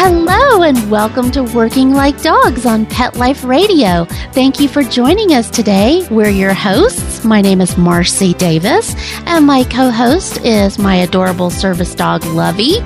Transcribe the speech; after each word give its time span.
Hello, 0.00 0.62
and 0.62 0.90
welcome 0.92 1.32
to 1.32 1.42
Working 1.42 1.92
Like 1.92 2.22
Dogs 2.22 2.64
on 2.64 2.86
Pet 2.86 3.16
Life 3.16 3.42
Radio. 3.42 4.04
Thank 4.32 4.60
you 4.60 4.68
for 4.68 4.84
joining 4.84 5.32
us 5.32 5.50
today. 5.50 6.06
We're 6.08 6.28
your 6.28 6.54
hosts. 6.54 7.24
My 7.24 7.40
name 7.40 7.60
is 7.60 7.76
Marcy 7.76 8.32
Davis, 8.34 8.94
and 9.26 9.44
my 9.44 9.64
co 9.64 9.90
host 9.90 10.38
is 10.44 10.78
my 10.78 10.94
adorable 10.94 11.50
service 11.50 11.96
dog, 11.96 12.24
Lovey. 12.26 12.76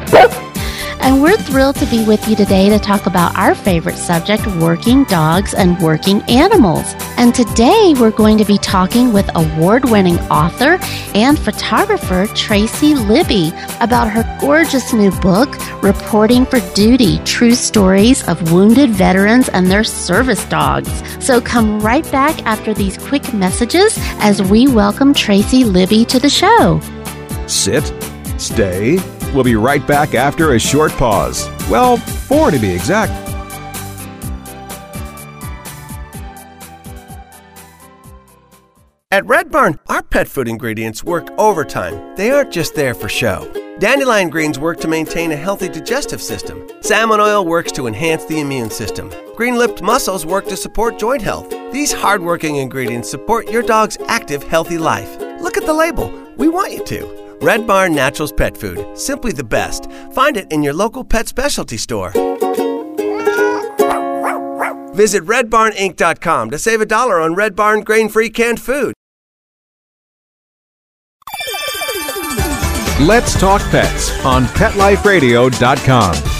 And 1.02 1.20
we're 1.20 1.36
thrilled 1.36 1.74
to 1.76 1.86
be 1.86 2.04
with 2.04 2.28
you 2.28 2.36
today 2.36 2.68
to 2.68 2.78
talk 2.78 3.06
about 3.06 3.36
our 3.36 3.56
favorite 3.56 3.96
subject, 3.96 4.46
working 4.58 5.02
dogs 5.04 5.52
and 5.52 5.76
working 5.80 6.22
animals. 6.22 6.94
And 7.16 7.34
today 7.34 7.94
we're 7.98 8.12
going 8.12 8.38
to 8.38 8.44
be 8.44 8.56
talking 8.56 9.12
with 9.12 9.28
award 9.34 9.90
winning 9.90 10.18
author 10.30 10.78
and 11.16 11.36
photographer 11.36 12.28
Tracy 12.36 12.94
Libby 12.94 13.52
about 13.80 14.10
her 14.10 14.22
gorgeous 14.40 14.92
new 14.92 15.10
book, 15.20 15.48
Reporting 15.82 16.46
for 16.46 16.60
Duty 16.72 17.18
True 17.24 17.56
Stories 17.56 18.26
of 18.28 18.52
Wounded 18.52 18.90
Veterans 18.90 19.48
and 19.48 19.68
Their 19.68 19.84
Service 19.84 20.44
Dogs. 20.44 21.02
So 21.18 21.40
come 21.40 21.80
right 21.80 22.08
back 22.12 22.46
after 22.46 22.72
these 22.72 22.96
quick 22.96 23.34
messages 23.34 23.96
as 24.20 24.40
we 24.40 24.68
welcome 24.68 25.12
Tracy 25.12 25.64
Libby 25.64 26.04
to 26.04 26.20
the 26.20 26.30
show. 26.30 26.80
Sit, 27.48 27.92
stay. 28.38 29.00
We'll 29.34 29.44
be 29.44 29.56
right 29.56 29.86
back 29.86 30.14
after 30.14 30.54
a 30.54 30.58
short 30.58 30.92
pause. 30.92 31.48
Well, 31.70 31.96
four 31.96 32.50
to 32.50 32.58
be 32.58 32.70
exact. 32.70 33.12
At 39.10 39.26
Red 39.26 39.50
Barn, 39.50 39.78
our 39.88 40.02
pet 40.02 40.26
food 40.26 40.48
ingredients 40.48 41.04
work 41.04 41.30
overtime. 41.38 42.16
They 42.16 42.30
aren't 42.30 42.50
just 42.50 42.74
there 42.74 42.94
for 42.94 43.10
show. 43.10 43.46
Dandelion 43.78 44.30
greens 44.30 44.58
work 44.58 44.80
to 44.80 44.88
maintain 44.88 45.32
a 45.32 45.36
healthy 45.36 45.68
digestive 45.68 46.22
system. 46.22 46.66
Salmon 46.80 47.20
oil 47.20 47.44
works 47.44 47.72
to 47.72 47.86
enhance 47.86 48.24
the 48.24 48.40
immune 48.40 48.70
system. 48.70 49.12
Green 49.36 49.56
lipped 49.56 49.82
mussels 49.82 50.24
work 50.24 50.46
to 50.46 50.56
support 50.56 50.98
joint 50.98 51.20
health. 51.20 51.50
These 51.72 51.92
hardworking 51.92 52.56
ingredients 52.56 53.10
support 53.10 53.50
your 53.50 53.62
dog's 53.62 53.98
active, 54.08 54.42
healthy 54.42 54.78
life. 54.78 55.18
Look 55.40 55.58
at 55.58 55.66
the 55.66 55.74
label. 55.74 56.10
We 56.38 56.48
want 56.48 56.72
you 56.72 56.82
to. 56.84 57.21
Red 57.42 57.66
Barn 57.66 57.92
Naturals 57.92 58.30
Pet 58.30 58.56
Food. 58.56 58.96
Simply 58.96 59.32
the 59.32 59.42
best. 59.42 59.90
Find 60.12 60.36
it 60.36 60.52
in 60.52 60.62
your 60.62 60.74
local 60.74 61.02
pet 61.02 61.26
specialty 61.26 61.76
store. 61.76 62.12
Visit 64.94 65.24
redbarninc.com 65.24 66.50
to 66.52 66.58
save 66.58 66.80
a 66.80 66.86
dollar 66.86 67.20
on 67.20 67.34
Red 67.34 67.56
Barn 67.56 67.80
grain 67.80 68.08
free 68.08 68.30
canned 68.30 68.60
food. 68.60 68.94
Let's 73.00 73.38
talk 73.40 73.60
pets 73.72 74.24
on 74.24 74.44
PetLifeRadio.com. 74.44 76.31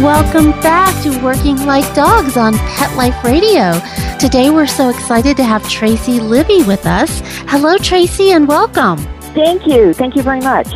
Welcome 0.00 0.52
back 0.62 1.02
to 1.02 1.22
Working 1.22 1.66
Like 1.66 1.94
Dogs 1.94 2.38
on 2.38 2.54
Pet 2.54 2.96
Life 2.96 3.22
Radio. 3.22 3.78
Today 4.18 4.48
we're 4.48 4.66
so 4.66 4.88
excited 4.88 5.36
to 5.36 5.44
have 5.44 5.68
Tracy 5.68 6.20
Libby 6.20 6.62
with 6.62 6.86
us. 6.86 7.20
Hello, 7.46 7.76
Tracy, 7.76 8.32
and 8.32 8.48
welcome. 8.48 8.96
Thank 9.34 9.66
you. 9.66 9.92
Thank 9.92 10.16
you 10.16 10.22
very 10.22 10.40
much. 10.40 10.68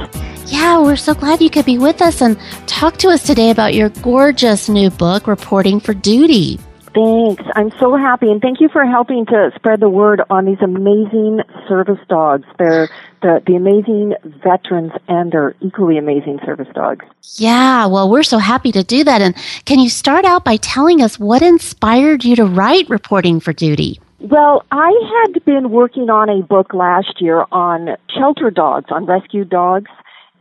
Yeah, 0.44 0.82
we're 0.82 0.96
so 0.96 1.14
glad 1.14 1.40
you 1.40 1.48
could 1.48 1.64
be 1.64 1.78
with 1.78 2.02
us 2.02 2.20
and 2.20 2.38
talk 2.66 2.98
to 2.98 3.08
us 3.08 3.22
today 3.22 3.48
about 3.48 3.72
your 3.72 3.88
gorgeous 3.88 4.68
new 4.68 4.90
book, 4.90 5.26
Reporting 5.26 5.80
for 5.80 5.94
Duty. 5.94 6.60
Thanks. 6.94 7.42
I'm 7.56 7.70
so 7.80 7.96
happy, 7.96 8.30
and 8.30 8.40
thank 8.40 8.60
you 8.60 8.68
for 8.68 8.84
helping 8.84 9.26
to 9.26 9.50
spread 9.56 9.80
the 9.80 9.88
word 9.88 10.22
on 10.30 10.44
these 10.44 10.60
amazing 10.62 11.40
service 11.68 11.98
dogs. 12.08 12.46
They're 12.58 12.88
the, 13.20 13.42
the 13.46 13.56
amazing 13.56 14.14
veterans 14.44 14.92
and 15.08 15.32
their 15.32 15.56
equally 15.60 15.98
amazing 15.98 16.38
service 16.44 16.68
dogs. 16.74 17.04
Yeah, 17.36 17.86
well, 17.86 18.08
we're 18.08 18.22
so 18.22 18.38
happy 18.38 18.70
to 18.72 18.84
do 18.84 19.02
that. 19.02 19.20
And 19.22 19.34
can 19.64 19.80
you 19.80 19.88
start 19.88 20.24
out 20.24 20.44
by 20.44 20.56
telling 20.58 21.02
us 21.02 21.18
what 21.18 21.42
inspired 21.42 22.24
you 22.24 22.36
to 22.36 22.44
write 22.44 22.88
Reporting 22.88 23.40
for 23.40 23.52
Duty? 23.52 24.00
Well, 24.20 24.64
I 24.70 25.24
had 25.26 25.44
been 25.44 25.70
working 25.70 26.10
on 26.10 26.28
a 26.28 26.42
book 26.42 26.72
last 26.72 27.20
year 27.20 27.44
on 27.50 27.96
shelter 28.08 28.50
dogs, 28.50 28.86
on 28.90 29.04
rescue 29.04 29.44
dogs. 29.44 29.90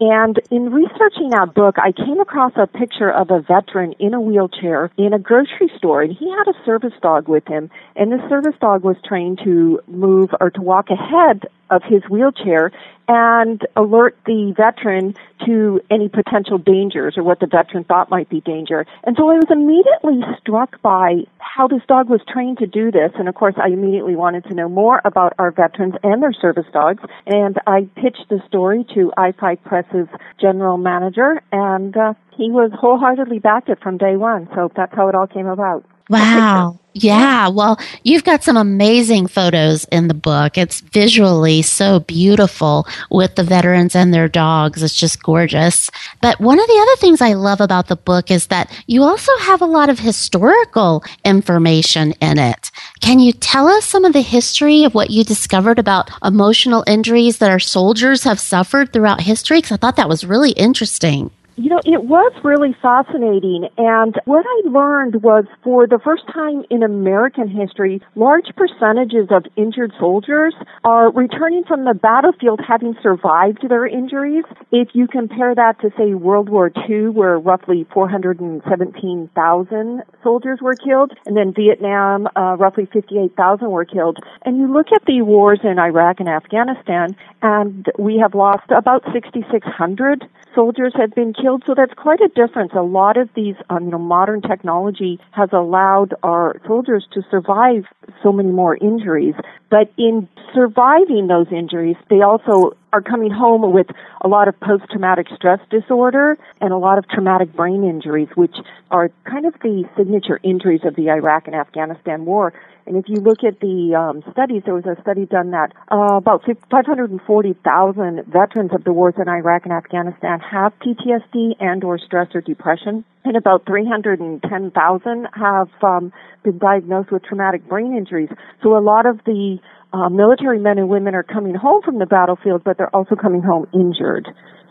And 0.04 0.38
in 0.52 0.70
researching 0.74 1.30
that 1.30 1.54
book, 1.56 1.78
I 1.78 1.94
came 1.94 2.20
across 2.20 2.52
a 2.58 2.68
picture 2.68 3.10
of 3.10 3.32
a 3.32 3.40
veteran 3.40 3.94
in 4.00 4.14
a 4.14 4.20
wheelchair 4.20 4.92
in 4.98 5.14
a 5.14 5.20
grocery 5.20 5.72
store, 5.78 6.02
and 6.02 6.12
he 6.12 6.30
had 6.30 6.50
a 6.50 6.66
service 6.66 6.92
dog 7.02 7.30
with 7.30 7.48
him. 7.48 7.70
And 7.96 8.12
the 8.12 8.20
service 8.28 8.56
dog 8.60 8.84
was 8.84 8.98
trained 9.06 9.40
to 9.46 9.80
move 9.88 10.32
or 10.42 10.50
to 10.50 10.62
walk 10.62 10.90
ahead 10.90 11.46
of 11.70 11.84
his 11.84 12.04
wheelchair 12.10 12.74
and 13.08 13.62
alert 13.76 14.18
the 14.26 14.54
veteran 14.56 15.16
to 15.46 15.82
any 15.90 16.10
potential 16.10 16.58
dangers 16.58 17.18
or 17.18 17.24
what 17.24 17.40
the 17.40 17.48
veteran 17.48 17.84
thought 17.84 18.10
might 18.10 18.30
be 18.30 18.42
danger. 18.42 18.86
And 19.04 19.16
so 19.18 19.30
I 19.30 19.36
was 19.36 19.48
immediately 19.50 20.22
struck 20.40 20.82
by 20.82 21.26
how 21.38 21.68
this 21.68 21.82
dog 21.88 22.10
was 22.10 22.22
trained 22.28 22.60
to 22.60 22.68
do 22.68 22.92
this. 22.92 23.12
And 23.16 23.28
of 23.28 23.36
course, 23.36 23.56
I 23.58 23.68
immediately 23.68 24.16
wanted 24.16 24.46
to 24.46 24.54
know 24.54 24.70
more 24.70 25.02
about 25.04 25.34
our 25.38 25.52
veterans 25.52 25.96
and 26.04 26.22
their 26.22 26.34
service 26.34 26.66
dogs. 26.72 27.04
And 27.26 27.58
I 27.68 27.88
pitched 27.96 28.28
the 28.30 28.42
story 28.48 28.86
to 28.96 29.12
I-5 29.18 29.64
Press's 29.64 30.08
general 30.40 30.78
manager, 30.78 31.42
and 31.52 31.96
uh, 31.96 32.14
he 32.36 32.50
was 32.50 32.72
wholeheartedly 32.74 33.40
backed 33.40 33.70
it 33.70 33.80
from 33.82 33.98
day 33.98 34.16
one. 34.16 34.48
So 34.56 34.72
that's 34.76 34.94
how 34.96 35.10
it 35.10 35.16
all 35.16 35.28
came 35.28 35.48
about. 35.48 35.86
Wow. 36.10 36.80
Yeah. 36.96 37.48
Well, 37.48 37.80
you've 38.04 38.24
got 38.24 38.44
some 38.44 38.56
amazing 38.56 39.26
photos 39.26 39.86
in 39.86 40.08
the 40.08 40.14
book. 40.14 40.60
It's 40.60 40.82
visually 40.82 41.64
so 41.64 42.02
beautiful 42.02 42.88
with 43.10 43.36
the 43.36 43.44
veterans 43.44 43.96
and 43.96 44.14
their 44.14 44.28
dogs. 44.28 44.84
It's 44.84 44.96
just 44.96 45.24
gorgeous. 45.24 45.90
But 46.22 46.40
one 46.40 46.60
of 46.60 46.68
the 46.68 46.80
other 46.80 46.96
things 46.98 47.20
I 47.20 47.34
love 47.34 47.62
about 47.62 47.88
the 47.88 47.96
book 47.96 48.30
is 48.30 48.48
that 48.48 48.72
you 48.86 49.02
also 49.02 49.36
have 49.40 49.62
a 49.62 49.66
lot 49.66 49.90
of 49.90 50.00
historical 50.00 51.04
information 51.26 52.12
in 52.22 52.38
it. 52.38 52.70
Can 53.02 53.20
you 53.20 53.34
tell 53.34 53.68
us 53.68 53.86
some 53.86 54.06
of 54.06 54.14
the 54.14 54.22
history 54.22 54.84
of 54.84 54.94
what 54.94 55.10
you 55.10 55.24
discovered 55.24 55.80
about 55.80 56.12
emotional 56.24 56.84
injuries 56.86 57.40
that 57.40 57.50
our 57.50 57.60
soldiers 57.60 58.24
have 58.24 58.40
suffered 58.40 58.94
throughout 58.94 59.22
history? 59.22 59.58
Because 59.58 59.72
I 59.72 59.78
thought 59.78 59.96
that 59.96 60.10
was 60.10 60.26
really 60.26 60.52
interesting. 60.52 61.32
You 61.56 61.70
know, 61.70 61.80
it 61.86 62.04
was 62.04 62.34
really 62.44 62.76
fascinating. 62.82 63.70
And 63.78 64.20
what 64.26 64.44
I 64.44 64.62
learned 64.68 65.22
was 65.22 65.46
for 65.64 65.86
the 65.86 66.00
first 66.00 66.24
time 66.34 66.66
in 66.72 66.82
American 66.82 67.48
history, 67.48 68.02
large 68.16 68.48
percentages 68.56 69.28
of 69.30 69.46
injured 69.56 69.94
soldiers 70.00 70.56
are 70.84 71.12
returning 71.12 71.64
from 71.64 71.86
the 71.86 71.94
battlefield 71.94 72.60
having 72.68 72.96
survived 73.04 73.70
their 73.70 73.86
injuries. 73.86 74.46
If 74.72 74.96
you 74.96 75.08
compare 75.08 75.54
that 75.54 75.80
to, 75.82 75.92
say, 75.96 76.16
World 76.16 76.50
War 76.50 76.72
II, 76.90 77.10
where 77.10 77.38
roughly 77.38 77.86
417,000 77.94 80.04
soldiers 80.24 80.60
were 80.60 80.76
killed, 80.76 81.12
and 81.28 81.38
then 81.38 81.54
Vietnam, 81.54 82.28
uh, 82.36 82.56
roughly 82.58 82.88
58,000 82.92 83.70
were 83.70 83.86
killed. 83.86 84.18
And 84.42 84.58
you 84.58 84.74
look 84.74 84.88
at 84.92 85.06
the 85.06 85.22
wars 85.22 85.60
in 85.64 85.78
Iraq 85.78 86.20
and 86.20 86.30
Afghanistan, 86.30 87.16
and 87.44 87.92
we 88.00 88.18
have 88.18 88.34
lost 88.34 88.72
about 88.72 89.04
6,600 89.14 90.28
soldiers 90.56 90.94
have 90.96 91.14
been 91.16 91.34
killed. 91.34 91.64
So 91.66 91.74
that's 91.76 91.94
quite 91.94 92.20
a 92.22 92.28
difference. 92.30 92.72
A 92.76 92.82
lot 92.82 93.18
of 93.18 93.30
these, 93.36 93.56
um, 93.70 93.86
you 93.86 93.92
know, 93.92 93.98
modern 93.98 94.42
technology 94.42 95.20
has 95.32 95.50
allowed 95.52 96.14
our 96.24 96.56
soldiers 96.68 97.06
to 97.14 97.22
survive 97.30 97.86
so 98.22 98.32
many 98.32 98.52
more 98.52 98.76
injuries. 98.76 99.36
But 99.70 99.92
in 99.98 100.28
surviving 100.54 101.28
those 101.28 101.48
injuries, 101.52 101.96
they 102.10 102.22
also 102.22 102.78
are 102.92 103.02
coming 103.02 103.32
home 103.32 103.74
with 103.74 103.88
a 104.22 104.28
lot 104.28 104.48
of 104.48 104.60
post-traumatic 104.60 105.28
stress 105.36 105.60
disorder 105.70 106.38
and 106.62 106.72
a 106.72 106.78
lot 106.78 106.98
of 107.00 107.08
traumatic 107.10 107.54
brain 107.54 107.84
injuries, 107.84 108.30
which 108.36 108.56
are 108.92 109.10
kind 109.26 109.46
of 109.46 109.54
the 109.64 109.84
signature 109.98 110.40
injuries 110.44 110.82
of 110.84 110.96
the 110.96 111.10
Iraq 111.10 111.48
and 111.48 111.56
Afghanistan 111.56 112.26
war. 112.26 112.54
And 112.86 112.98
if 112.98 113.06
you 113.08 113.18
look 113.22 113.44
at 113.48 113.60
the 113.60 113.96
um, 113.96 114.24
studies, 114.32 114.64
there 114.66 114.74
was 114.74 114.86
a 114.86 115.00
study 115.02 115.26
done 115.26 115.52
that 115.52 115.72
uh, 115.92 116.18
about 116.18 116.44
540,000 116.46 118.24
veterans 118.28 118.72
of 118.74 118.84
the 118.84 118.92
wars 118.92 119.16
in 119.18 119.28
Iraq 119.30 119.64
and 119.64 119.74
Afghanistan 119.74 120.40
have 120.40 120.74
PTSD 120.80 121.56
and 121.60 121.84
or 121.84 121.98
stress 121.98 122.28
or 122.36 122.42
depression, 122.42 123.06
and 123.24 123.38
about 123.38 123.66
310,000 123.66 125.28
have 125.34 125.70
um, 125.82 126.12
been 126.44 126.58
diagnosed 126.58 127.12
with 127.12 127.24
traumatic 127.24 127.68
brain 127.68 127.96
injuries. 127.96 128.30
So 128.62 128.78
a 128.78 128.84
lot 128.84 129.06
of 129.06 129.20
the 129.26 129.60
uh, 129.94 130.10
military 130.10 130.60
men 130.60 130.78
and 130.78 130.90
women 130.90 131.16
are 131.16 131.24
coming 131.24 131.56
home 131.56 131.82
from 131.84 132.00
the 132.00 132.06
battlefield, 132.06 132.64
but 132.64 132.78
they're 132.78 132.94
also 132.96 133.16
coming 133.16 133.42
home 133.42 133.68
injured. 133.74 134.28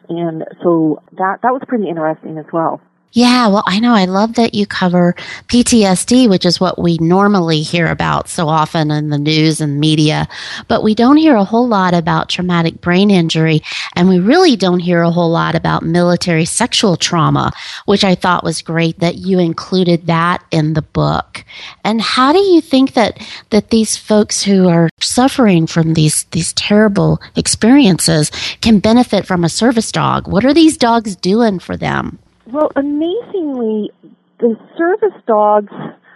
And 0.09 0.45
so 0.63 1.01
that 1.13 1.39
that 1.43 1.53
was 1.53 1.63
pretty 1.67 1.89
interesting 1.89 2.37
as 2.37 2.47
well. 2.53 2.81
Yeah, 3.15 3.49
well, 3.49 3.63
I 3.67 3.79
know. 3.79 3.93
I 3.93 4.07
love 4.07 4.35
that 4.37 4.55
you 4.55 4.65
cover 4.67 5.15
PTSD, 5.49 6.31
which 6.31 6.47
is 6.47 6.59
what 6.59 6.79
we 6.79 6.97
normally 6.97 7.61
hear 7.61 7.87
about 7.87 8.31
so 8.31 8.49
often 8.49 8.91
in 8.91 9.11
the 9.11 9.19
news 9.19 9.61
and 9.61 9.79
media, 9.79 10.27
but 10.67 10.83
we 10.83 10.95
don't 10.95 11.19
hear 11.19 11.35
a 11.35 11.45
whole 11.45 11.69
lot 11.69 11.93
about 11.93 12.31
traumatic 12.31 12.81
brain 12.81 13.11
injury, 13.11 13.61
and 13.95 14.09
we 14.09 14.19
really 14.19 14.57
don't 14.57 14.79
hear 14.79 15.03
a 15.03 15.11
whole 15.11 15.31
lot 15.31 15.55
about 15.55 15.83
military 15.83 16.47
sexual 16.47 16.97
trauma, 16.97 17.53
which 17.85 18.03
I 18.03 18.15
thought 18.15 18.45
was 18.45 18.63
great 18.63 18.99
that 19.01 19.17
you 19.17 19.39
included 19.39 20.07
that 20.07 20.43
in 20.51 20.73
the 20.73 20.81
book. 20.81 21.45
And 21.85 22.01
how 22.01 22.33
do 22.33 22.39
you 22.39 22.63
think 22.63 22.95
that 22.95 23.19
that 23.51 23.69
these 23.69 23.95
folks 23.95 24.43
who 24.43 24.71
are 24.71 24.89
suffering 25.03 25.67
from 25.67 25.93
these 25.93 26.25
these 26.31 26.55
terrible 26.55 27.21
experiences 27.37 28.31
can 28.63 28.79
benefit 28.79 29.27
from 29.27 29.45
a 29.45 29.51
service 29.51 29.93
dog? 29.93 30.27
What 30.27 30.47
are 30.47 30.55
these 30.55 30.79
dogs 30.79 31.15
doing 31.15 31.59
for 31.59 31.77
them? 31.77 32.19
Well, 32.53 32.71
amazingly, 32.77 33.93
the 34.39 34.57
service 34.77 35.23
dogs 35.27 35.73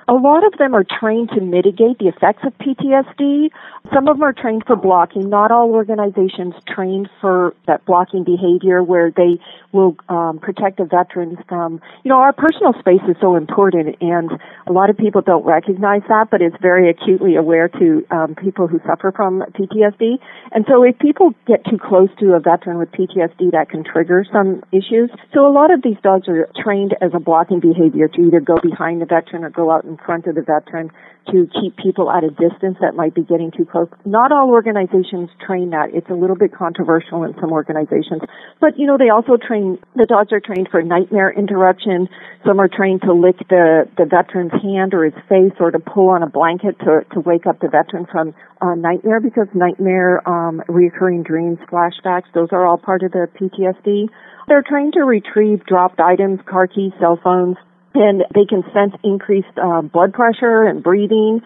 a 0.09 0.15
lot 0.15 0.47
of 0.47 0.53
them 0.59 0.75
are 0.75 0.85
trained 0.85 1.31
to 1.31 1.41
mitigate 1.41 1.99
the 1.99 2.07
effects 2.07 2.43
of 2.45 2.57
PTSD. 2.59 3.51
Some 3.93 4.07
of 4.09 4.17
them 4.17 4.23
are 4.23 4.33
trained 4.33 4.63
for 4.65 4.77
blocking. 4.77 5.29
Not 5.29 5.51
all 5.51 5.71
organizations 5.73 6.55
train 6.67 7.09
for 7.21 7.55
that 7.67 7.85
blocking 7.87 8.23
behavior 8.23 8.85
where 8.85 9.11
they 9.11 9.41
will 9.73 9.97
um, 10.09 10.39
protect 10.39 10.79
the 10.79 10.85
veterans 10.85 11.39
from, 11.49 11.81
you 12.05 12.09
know, 12.09 12.19
our 12.19 12.33
personal 12.33 12.73
space 12.79 13.03
is 13.09 13.17
so 13.21 13.35
important 13.35 13.97
and 14.01 14.31
a 14.67 14.73
lot 14.73 14.91
of 14.91 14.97
people 14.97 15.23
don't 15.23 15.45
recognize 15.45 16.03
that, 16.09 16.31
but 16.31 16.41
it's 16.41 16.57
very 16.63 16.89
acutely 16.89 17.35
aware 17.35 17.69
to 17.69 18.07
um, 18.11 18.35
people 18.37 18.69
who 18.69 18.81
suffer 18.87 19.13
from 19.13 19.43
PTSD. 19.59 20.19
And 20.53 20.65
so 20.69 20.83
if 20.85 20.99
people 20.99 21.35
get 21.47 21.65
too 21.65 21.79
close 21.79 22.09
to 22.21 22.35
a 22.35 22.41
veteran 22.41 22.79
with 22.79 22.91
PTSD, 22.93 23.51
that 23.53 23.71
can 23.71 23.83
trigger 23.83 24.25
some 24.33 24.63
issues. 24.71 25.11
So 25.35 25.47
a 25.47 25.53
lot 25.53 25.73
of 25.73 25.83
these 25.83 25.97
dogs 26.03 26.29
are 26.29 26.49
trained 26.63 26.95
as 27.01 27.11
a 27.13 27.21
blocking 27.21 27.61
behavior 27.61 28.09
to 28.09 28.23
either 28.23 28.41
go 28.41 28.57
behind 28.63 29.03
the 29.03 29.07
veteran 29.07 29.45
or 29.45 29.51
go 29.51 29.71
out 29.71 29.85
and 29.85 29.96
in 29.97 30.05
front 30.05 30.27
of 30.27 30.35
the 30.35 30.43
veteran 30.43 30.91
to 31.33 31.49
keep 31.61 31.77
people 31.77 32.11
at 32.11 32.23
a 32.23 32.31
distance 32.31 32.77
that 32.81 32.95
might 32.95 33.15
be 33.15 33.23
getting 33.23 33.51
too 33.51 33.65
close. 33.65 33.89
Not 34.05 34.31
all 34.31 34.51
organizations 34.51 35.29
train 35.45 35.71
that. 35.71 35.91
It's 35.93 36.09
a 36.09 36.15
little 36.15 36.37
bit 36.37 36.55
controversial 36.55 37.25
in 37.25 37.35
some 37.41 37.51
organizations. 37.51 38.23
But, 38.61 38.79
you 38.79 38.87
know, 38.87 38.97
they 38.97 39.09
also 39.09 39.37
train, 39.37 39.79
the 39.97 40.07
dogs 40.07 40.33
are 40.33 40.39
trained 40.39 40.69
for 40.71 40.83
nightmare 40.83 41.31
interruption. 41.31 42.09
Some 42.47 42.61
are 42.61 42.69
trained 42.69 43.03
to 43.03 43.13
lick 43.13 43.39
the, 43.49 43.89
the 43.99 44.05
veteran's 44.05 44.53
hand 44.63 44.95
or 44.95 45.05
his 45.05 45.19
face 45.29 45.53
or 45.59 45.73
to 45.73 45.81
pull 45.81 46.11
on 46.11 46.23
a 46.23 46.29
blanket 46.31 46.79
to, 46.81 47.05
to 47.13 47.21
wake 47.21 47.47
up 47.47 47.59
the 47.61 47.69
veteran 47.69 48.07
from 48.07 48.35
a 48.61 48.77
nightmare 48.77 49.21
because 49.21 49.49
nightmare, 49.53 50.23
um, 50.29 50.63
reoccurring 50.69 51.25
dreams, 51.25 51.59
flashbacks, 51.71 52.31
those 52.35 52.49
are 52.53 52.65
all 52.65 52.79
part 52.79 53.03
of 53.03 53.11
the 53.11 53.29
PTSD. 53.35 54.09
They're 54.47 54.63
trained 54.63 54.93
to 54.93 55.01
retrieve 55.01 55.67
dropped 55.67 55.99
items, 55.99 56.39
car 56.47 56.69
keys, 56.69 56.93
cell 57.01 57.19
phones, 57.23 57.57
and 57.97 58.25
they 58.35 58.45
can 58.45 58.63
sense 58.73 58.95
increased 59.03 59.57
uh, 59.57 59.83
blood 59.83 60.13
pressure 60.13 60.65
and 60.65 60.83
breathing. 60.83 61.43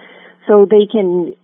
So 0.46 0.66
they 0.66 0.86
can, 0.90 1.34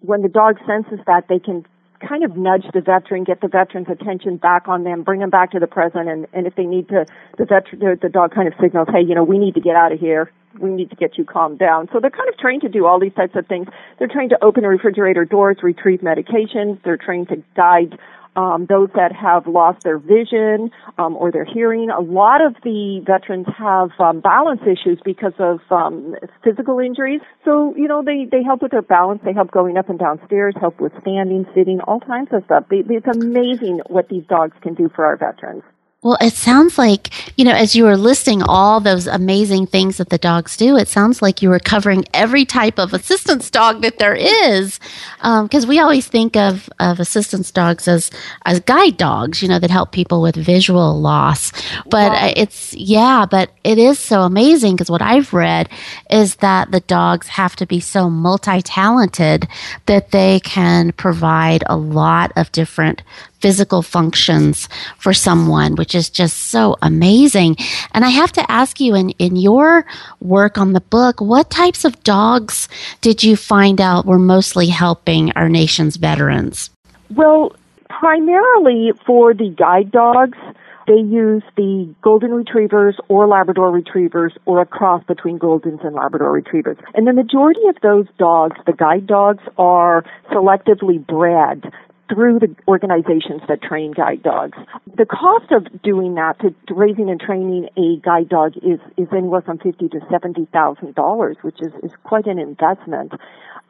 when 0.00 0.22
the 0.22 0.28
dog 0.28 0.58
senses 0.66 1.00
that, 1.06 1.28
they 1.28 1.38
can 1.38 1.64
kind 2.06 2.24
of 2.24 2.36
nudge 2.36 2.64
the 2.72 2.80
veteran, 2.80 3.24
get 3.24 3.40
the 3.40 3.48
veteran's 3.48 3.88
attention 3.88 4.36
back 4.36 4.68
on 4.68 4.84
them, 4.84 5.02
bring 5.02 5.20
them 5.20 5.30
back 5.30 5.52
to 5.52 5.58
the 5.58 5.66
present, 5.66 6.08
and, 6.08 6.26
and 6.32 6.46
if 6.46 6.54
they 6.54 6.64
need 6.64 6.88
to, 6.88 7.06
the 7.38 7.44
veteran, 7.44 7.98
the, 8.00 8.08
dog 8.08 8.34
kind 8.34 8.46
of 8.46 8.54
signals, 8.60 8.88
hey, 8.92 9.00
you 9.00 9.14
know, 9.14 9.24
we 9.24 9.38
need 9.38 9.54
to 9.54 9.60
get 9.60 9.74
out 9.76 9.92
of 9.92 10.00
here. 10.00 10.30
We 10.60 10.70
need 10.70 10.90
to 10.90 10.96
get 10.96 11.18
you 11.18 11.24
calmed 11.24 11.58
down. 11.58 11.88
So 11.92 11.98
they're 11.98 12.10
kind 12.10 12.28
of 12.28 12.38
trained 12.38 12.62
to 12.62 12.68
do 12.68 12.86
all 12.86 13.00
these 13.00 13.14
types 13.14 13.34
of 13.34 13.46
things. 13.46 13.66
They're 13.98 14.08
trained 14.08 14.30
to 14.30 14.44
open 14.44 14.64
refrigerator 14.64 15.24
doors, 15.24 15.56
retrieve 15.62 16.00
medications. 16.00 16.80
They're 16.84 16.96
trained 16.96 17.28
to 17.30 17.42
guide 17.56 17.98
um, 18.36 18.66
those 18.68 18.88
that 18.94 19.12
have 19.12 19.46
lost 19.46 19.82
their 19.82 19.98
vision 19.98 20.70
um, 20.98 21.16
or 21.16 21.30
their 21.30 21.44
hearing. 21.44 21.90
A 21.90 22.00
lot 22.00 22.44
of 22.44 22.54
the 22.62 23.02
veterans 23.06 23.46
have 23.56 23.90
um, 23.98 24.20
balance 24.20 24.62
issues 24.62 25.00
because 25.04 25.34
of 25.38 25.60
um, 25.70 26.14
physical 26.42 26.78
injuries. 26.78 27.20
So 27.44 27.74
you 27.76 27.88
know 27.88 28.02
they 28.02 28.26
they 28.30 28.42
help 28.42 28.62
with 28.62 28.70
their 28.70 28.82
balance. 28.82 29.20
They 29.24 29.32
help 29.32 29.50
going 29.50 29.76
up 29.76 29.88
and 29.88 29.98
down 29.98 30.20
stairs, 30.26 30.54
help 30.60 30.80
with 30.80 30.92
standing, 31.00 31.46
sitting, 31.54 31.80
all 31.80 32.00
kinds 32.00 32.28
of 32.32 32.44
stuff. 32.44 32.64
They, 32.70 32.82
it's 32.88 33.06
amazing 33.06 33.80
what 33.88 34.08
these 34.08 34.24
dogs 34.26 34.56
can 34.62 34.74
do 34.74 34.88
for 34.94 35.04
our 35.04 35.16
veterans. 35.16 35.62
Well, 36.04 36.18
it 36.20 36.34
sounds 36.34 36.76
like, 36.76 37.08
you 37.38 37.46
know, 37.46 37.54
as 37.54 37.74
you 37.74 37.84
were 37.84 37.96
listing 37.96 38.42
all 38.42 38.78
those 38.78 39.06
amazing 39.06 39.68
things 39.68 39.96
that 39.96 40.10
the 40.10 40.18
dogs 40.18 40.54
do, 40.54 40.76
it 40.76 40.86
sounds 40.86 41.22
like 41.22 41.40
you 41.40 41.48
were 41.48 41.58
covering 41.58 42.04
every 42.12 42.44
type 42.44 42.78
of 42.78 42.92
assistance 42.92 43.48
dog 43.48 43.80
that 43.80 43.98
there 43.98 44.14
is. 44.14 44.78
Because 45.16 45.64
um, 45.64 45.68
we 45.68 45.80
always 45.80 46.06
think 46.06 46.36
of, 46.36 46.68
of 46.78 47.00
assistance 47.00 47.50
dogs 47.50 47.88
as, 47.88 48.10
as 48.44 48.60
guide 48.60 48.98
dogs, 48.98 49.40
you 49.40 49.48
know, 49.48 49.58
that 49.58 49.70
help 49.70 49.92
people 49.92 50.20
with 50.20 50.36
visual 50.36 51.00
loss. 51.00 51.52
But 51.88 52.36
it's, 52.36 52.74
yeah, 52.74 53.24
but 53.24 53.50
it 53.64 53.78
is 53.78 53.98
so 53.98 54.24
amazing 54.24 54.76
because 54.76 54.90
what 54.90 55.00
I've 55.00 55.32
read 55.32 55.70
is 56.10 56.36
that 56.36 56.70
the 56.70 56.80
dogs 56.80 57.28
have 57.28 57.56
to 57.56 57.64
be 57.64 57.80
so 57.80 58.10
multi 58.10 58.60
talented 58.60 59.48
that 59.86 60.10
they 60.10 60.40
can 60.40 60.92
provide 60.92 61.64
a 61.66 61.78
lot 61.78 62.30
of 62.36 62.52
different 62.52 63.02
physical 63.44 63.82
functions 63.82 64.70
for 64.96 65.12
someone, 65.12 65.74
which 65.74 65.94
is 65.94 66.08
just 66.08 66.44
so 66.44 66.78
amazing. 66.80 67.54
And 67.92 68.02
I 68.02 68.08
have 68.08 68.32
to 68.32 68.50
ask 68.50 68.80
you, 68.80 68.94
in, 68.94 69.10
in 69.18 69.36
your 69.36 69.84
work 70.20 70.56
on 70.56 70.72
the 70.72 70.80
book, 70.80 71.20
what 71.20 71.50
types 71.50 71.84
of 71.84 72.02
dogs 72.04 72.70
did 73.02 73.22
you 73.22 73.36
find 73.36 73.82
out 73.82 74.06
were 74.06 74.18
mostly 74.18 74.68
helping 74.68 75.30
our 75.32 75.50
nation's 75.50 75.96
veterans? 75.96 76.70
Well, 77.14 77.54
primarily 77.90 78.92
for 79.04 79.34
the 79.34 79.50
guide 79.50 79.90
dogs, 79.92 80.38
they 80.86 80.94
use 80.94 81.42
the 81.54 81.94
golden 82.00 82.32
retrievers 82.32 82.96
or 83.08 83.26
Labrador 83.26 83.70
retrievers 83.70 84.32
or 84.46 84.62
a 84.62 84.66
cross 84.66 85.04
between 85.04 85.38
goldens 85.38 85.84
and 85.84 85.94
Labrador 85.94 86.32
retrievers. 86.32 86.78
And 86.94 87.06
the 87.06 87.12
majority 87.12 87.66
of 87.68 87.76
those 87.82 88.06
dogs, 88.18 88.56
the 88.64 88.72
guide 88.72 89.06
dogs, 89.06 89.42
are 89.58 90.02
selectively 90.30 91.04
bred 91.06 91.70
through 92.08 92.38
the 92.38 92.54
organizations 92.68 93.42
that 93.48 93.62
train 93.62 93.92
guide 93.92 94.22
dogs. 94.22 94.58
The 94.96 95.06
cost 95.06 95.50
of 95.52 95.82
doing 95.82 96.14
that, 96.16 96.38
to, 96.40 96.54
to 96.68 96.74
raising 96.74 97.08
and 97.10 97.20
training 97.20 97.68
a 97.76 98.00
guide 98.00 98.28
dog, 98.28 98.56
is 98.58 98.80
is 98.96 99.08
anywhere 99.12 99.42
from 99.42 99.58
fifty 99.58 99.88
to 99.88 100.00
seventy 100.10 100.46
thousand 100.52 100.94
dollars, 100.94 101.36
which 101.42 101.60
is 101.60 101.72
is 101.82 101.92
quite 102.04 102.26
an 102.26 102.38
investment. 102.38 103.12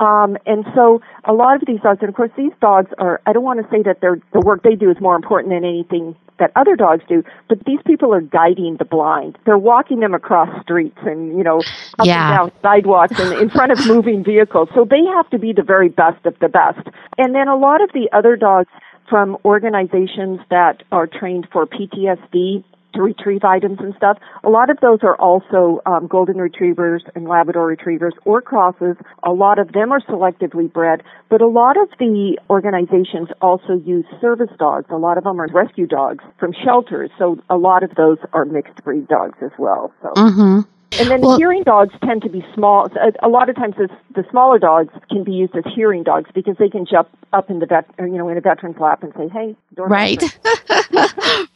Um, 0.00 0.36
and 0.44 0.64
so 0.74 1.00
a 1.24 1.32
lot 1.32 1.54
of 1.54 1.62
these 1.66 1.80
dogs, 1.80 1.98
and 2.00 2.08
of 2.08 2.16
course 2.16 2.32
these 2.36 2.50
dogs 2.60 2.90
are, 2.98 3.20
I 3.26 3.32
don't 3.32 3.44
want 3.44 3.62
to 3.62 3.70
say 3.70 3.80
that 3.84 4.00
their, 4.00 4.18
the 4.32 4.40
work 4.40 4.64
they 4.64 4.74
do 4.74 4.90
is 4.90 4.96
more 5.00 5.14
important 5.14 5.52
than 5.54 5.64
anything 5.64 6.16
that 6.40 6.50
other 6.56 6.74
dogs 6.74 7.04
do, 7.08 7.22
but 7.48 7.64
these 7.64 7.78
people 7.86 8.12
are 8.12 8.20
guiding 8.20 8.76
the 8.76 8.84
blind. 8.84 9.38
They're 9.46 9.56
walking 9.56 10.00
them 10.00 10.12
across 10.12 10.48
streets 10.62 10.98
and, 11.02 11.38
you 11.38 11.44
know, 11.44 11.58
up 12.00 12.06
yeah. 12.06 12.42
and 12.42 12.50
down 12.50 12.52
sidewalks 12.60 13.20
and 13.20 13.40
in 13.40 13.50
front 13.50 13.70
of 13.70 13.86
moving 13.86 14.24
vehicles. 14.24 14.68
So 14.74 14.84
they 14.84 15.04
have 15.14 15.30
to 15.30 15.38
be 15.38 15.52
the 15.52 15.62
very 15.62 15.90
best 15.90 16.26
of 16.26 16.36
the 16.40 16.48
best. 16.48 16.88
And 17.16 17.32
then 17.32 17.46
a 17.46 17.56
lot 17.56 17.80
of 17.80 17.92
the 17.92 18.08
other 18.12 18.23
dogs 18.36 18.70
from 19.08 19.36
organizations 19.44 20.40
that 20.50 20.82
are 20.90 21.06
trained 21.06 21.46
for 21.52 21.66
PTSD 21.66 22.64
to 22.94 23.02
retrieve 23.02 23.44
items 23.44 23.78
and 23.80 23.94
stuff. 23.96 24.18
A 24.42 24.48
lot 24.48 24.70
of 24.70 24.78
those 24.80 25.00
are 25.02 25.16
also 25.16 25.82
um, 25.84 26.06
golden 26.06 26.38
retrievers 26.38 27.02
and 27.14 27.26
Labrador 27.26 27.66
retrievers 27.66 28.14
or 28.24 28.40
crosses. 28.40 28.96
A 29.22 29.32
lot 29.32 29.58
of 29.58 29.72
them 29.72 29.92
are 29.92 30.00
selectively 30.00 30.72
bred, 30.72 31.02
but 31.28 31.40
a 31.40 31.48
lot 31.48 31.76
of 31.76 31.88
the 31.98 32.38
organizations 32.48 33.28
also 33.42 33.74
use 33.84 34.06
service 34.20 34.50
dogs. 34.58 34.86
A 34.90 34.96
lot 34.96 35.18
of 35.18 35.24
them 35.24 35.40
are 35.40 35.48
rescue 35.48 35.86
dogs 35.86 36.24
from 36.38 36.52
shelters, 36.64 37.10
so 37.18 37.38
a 37.50 37.56
lot 37.56 37.82
of 37.82 37.94
those 37.96 38.18
are 38.32 38.44
mixed 38.44 38.82
breed 38.84 39.08
dogs 39.08 39.38
as 39.42 39.50
well. 39.58 39.92
So. 40.02 40.08
Mm-hmm. 40.10 40.70
And 40.92 41.10
then 41.10 41.20
well, 41.22 41.36
hearing 41.36 41.64
dogs 41.64 41.92
tend 42.04 42.22
to 42.22 42.28
be 42.28 42.44
small. 42.54 42.88
A 43.22 43.28
lot 43.28 43.48
of 43.48 43.56
times, 43.56 43.74
this, 43.76 43.90
the 44.14 44.24
smaller 44.30 44.58
dogs 44.58 44.92
can 45.10 45.24
be 45.24 45.32
used 45.32 45.56
as 45.56 45.64
hearing 45.74 46.02
dogs 46.02 46.30
because 46.34 46.56
they 46.58 46.68
can 46.68 46.86
jump 46.86 47.08
up 47.32 47.50
in 47.50 47.58
the 47.58 47.66
vet, 47.66 47.86
or, 47.98 48.06
you 48.06 48.16
know, 48.16 48.28
in 48.28 48.36
a 48.36 48.40
veteran's 48.40 48.78
lap 48.78 49.02
and 49.02 49.12
say, 49.16 49.28
"Hey, 49.28 49.56
right, 49.76 50.22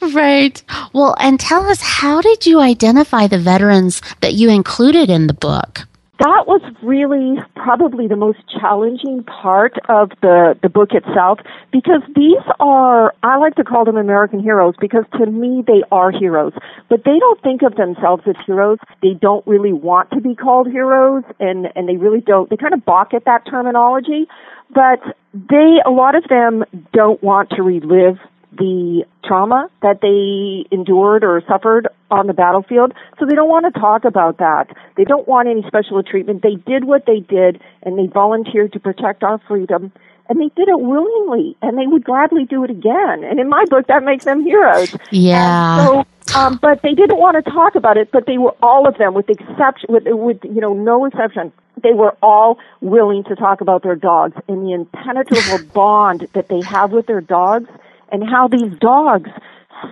right." 0.12 0.62
Well, 0.92 1.14
and 1.20 1.38
tell 1.38 1.66
us, 1.66 1.80
how 1.80 2.20
did 2.20 2.46
you 2.46 2.60
identify 2.60 3.26
the 3.26 3.38
veterans 3.38 4.02
that 4.20 4.34
you 4.34 4.50
included 4.50 5.08
in 5.08 5.28
the 5.28 5.34
book? 5.34 5.87
That 6.18 6.44
was 6.48 6.60
really 6.82 7.40
probably 7.54 8.08
the 8.08 8.16
most 8.16 8.38
challenging 8.60 9.22
part 9.22 9.74
of 9.88 10.10
the, 10.20 10.58
the 10.62 10.68
book 10.68 10.90
itself 10.92 11.38
because 11.70 12.02
these 12.16 12.42
are, 12.58 13.14
I 13.22 13.36
like 13.36 13.54
to 13.54 13.64
call 13.64 13.84
them 13.84 13.96
American 13.96 14.40
heroes 14.40 14.74
because 14.80 15.04
to 15.12 15.26
me 15.26 15.62
they 15.64 15.82
are 15.92 16.10
heroes, 16.10 16.52
but 16.88 17.04
they 17.04 17.18
don't 17.20 17.40
think 17.42 17.62
of 17.62 17.76
themselves 17.76 18.24
as 18.26 18.34
heroes. 18.46 18.78
They 19.00 19.14
don't 19.14 19.46
really 19.46 19.72
want 19.72 20.10
to 20.10 20.20
be 20.20 20.34
called 20.34 20.68
heroes 20.68 21.22
and, 21.38 21.68
and 21.76 21.88
they 21.88 21.96
really 21.96 22.20
don't, 22.20 22.50
they 22.50 22.56
kind 22.56 22.74
of 22.74 22.84
balk 22.84 23.14
at 23.14 23.24
that 23.26 23.46
terminology, 23.48 24.26
but 24.74 25.00
they, 25.32 25.78
a 25.86 25.90
lot 25.90 26.16
of 26.16 26.24
them 26.28 26.64
don't 26.92 27.22
want 27.22 27.50
to 27.50 27.62
relive 27.62 28.18
the 28.52 29.04
trauma 29.24 29.70
that 29.82 30.00
they 30.00 30.66
endured 30.74 31.22
or 31.22 31.42
suffered 31.46 31.88
on 32.10 32.26
the 32.26 32.32
battlefield. 32.32 32.92
So 33.18 33.26
they 33.26 33.34
don't 33.34 33.48
want 33.48 33.72
to 33.72 33.80
talk 33.80 34.04
about 34.04 34.38
that. 34.38 34.74
They 34.96 35.04
don't 35.04 35.26
want 35.28 35.48
any 35.48 35.62
special 35.66 36.02
treatment. 36.02 36.42
They 36.42 36.54
did 36.54 36.84
what 36.84 37.06
they 37.06 37.20
did 37.20 37.60
and 37.82 37.98
they 37.98 38.06
volunteered 38.06 38.72
to 38.72 38.80
protect 38.80 39.22
our 39.22 39.38
freedom 39.46 39.92
and 40.28 40.40
they 40.40 40.50
did 40.56 40.68
it 40.68 40.80
willingly 40.80 41.56
and 41.62 41.78
they 41.78 41.86
would 41.86 42.04
gladly 42.04 42.44
do 42.44 42.64
it 42.64 42.70
again. 42.70 43.24
And 43.24 43.40
in 43.40 43.48
my 43.48 43.64
book, 43.70 43.86
that 43.86 44.02
makes 44.02 44.24
them 44.24 44.42
heroes. 44.42 44.94
Yeah. 45.10 45.80
And 45.80 45.86
so 45.86 46.06
Um, 46.34 46.58
but 46.60 46.82
they 46.82 46.94
didn't 46.94 47.18
want 47.18 47.42
to 47.42 47.50
talk 47.50 47.74
about 47.74 47.96
it. 47.96 48.10
But 48.12 48.26
they 48.26 48.38
were 48.38 48.54
all 48.62 48.86
of 48.86 48.98
them, 48.98 49.14
with 49.14 49.30
exception, 49.30 49.86
with 49.88 50.04
with 50.06 50.44
you 50.44 50.60
know 50.60 50.74
no 50.74 51.04
exception, 51.06 51.52
they 51.82 51.92
were 51.92 52.16
all 52.22 52.58
willing 52.80 53.24
to 53.24 53.36
talk 53.36 53.60
about 53.60 53.82
their 53.82 53.96
dogs 53.96 54.36
and 54.48 54.66
the 54.66 54.72
impenetrable 54.72 55.64
bond 55.74 56.28
that 56.34 56.48
they 56.48 56.60
have 56.62 56.92
with 56.92 57.06
their 57.06 57.20
dogs, 57.20 57.70
and 58.12 58.28
how 58.28 58.48
these 58.48 58.72
dogs 58.78 59.30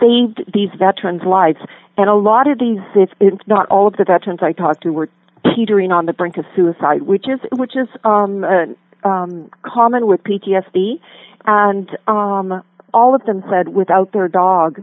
saved 0.00 0.44
these 0.52 0.70
veterans' 0.78 1.22
lives. 1.22 1.58
And 1.96 2.10
a 2.10 2.14
lot 2.14 2.50
of 2.50 2.58
these, 2.58 2.80
if, 2.94 3.10
if 3.20 3.34
not 3.46 3.66
all 3.68 3.86
of 3.86 3.96
the 3.96 4.04
veterans 4.04 4.40
I 4.42 4.52
talked 4.52 4.82
to, 4.82 4.92
were 4.92 5.08
teetering 5.54 5.92
on 5.92 6.06
the 6.06 6.12
brink 6.12 6.36
of 6.36 6.44
suicide, 6.54 7.02
which 7.02 7.26
is 7.28 7.40
which 7.52 7.74
is 7.76 7.88
um, 8.04 8.44
uh, 8.44 9.08
um, 9.08 9.50
common 9.62 10.06
with 10.06 10.22
PTSD, 10.22 11.00
and 11.46 11.88
um, 12.06 12.62
all 12.92 13.14
of 13.14 13.24
them 13.24 13.42
said 13.50 13.68
without 13.68 14.12
their 14.12 14.28
dog, 14.28 14.82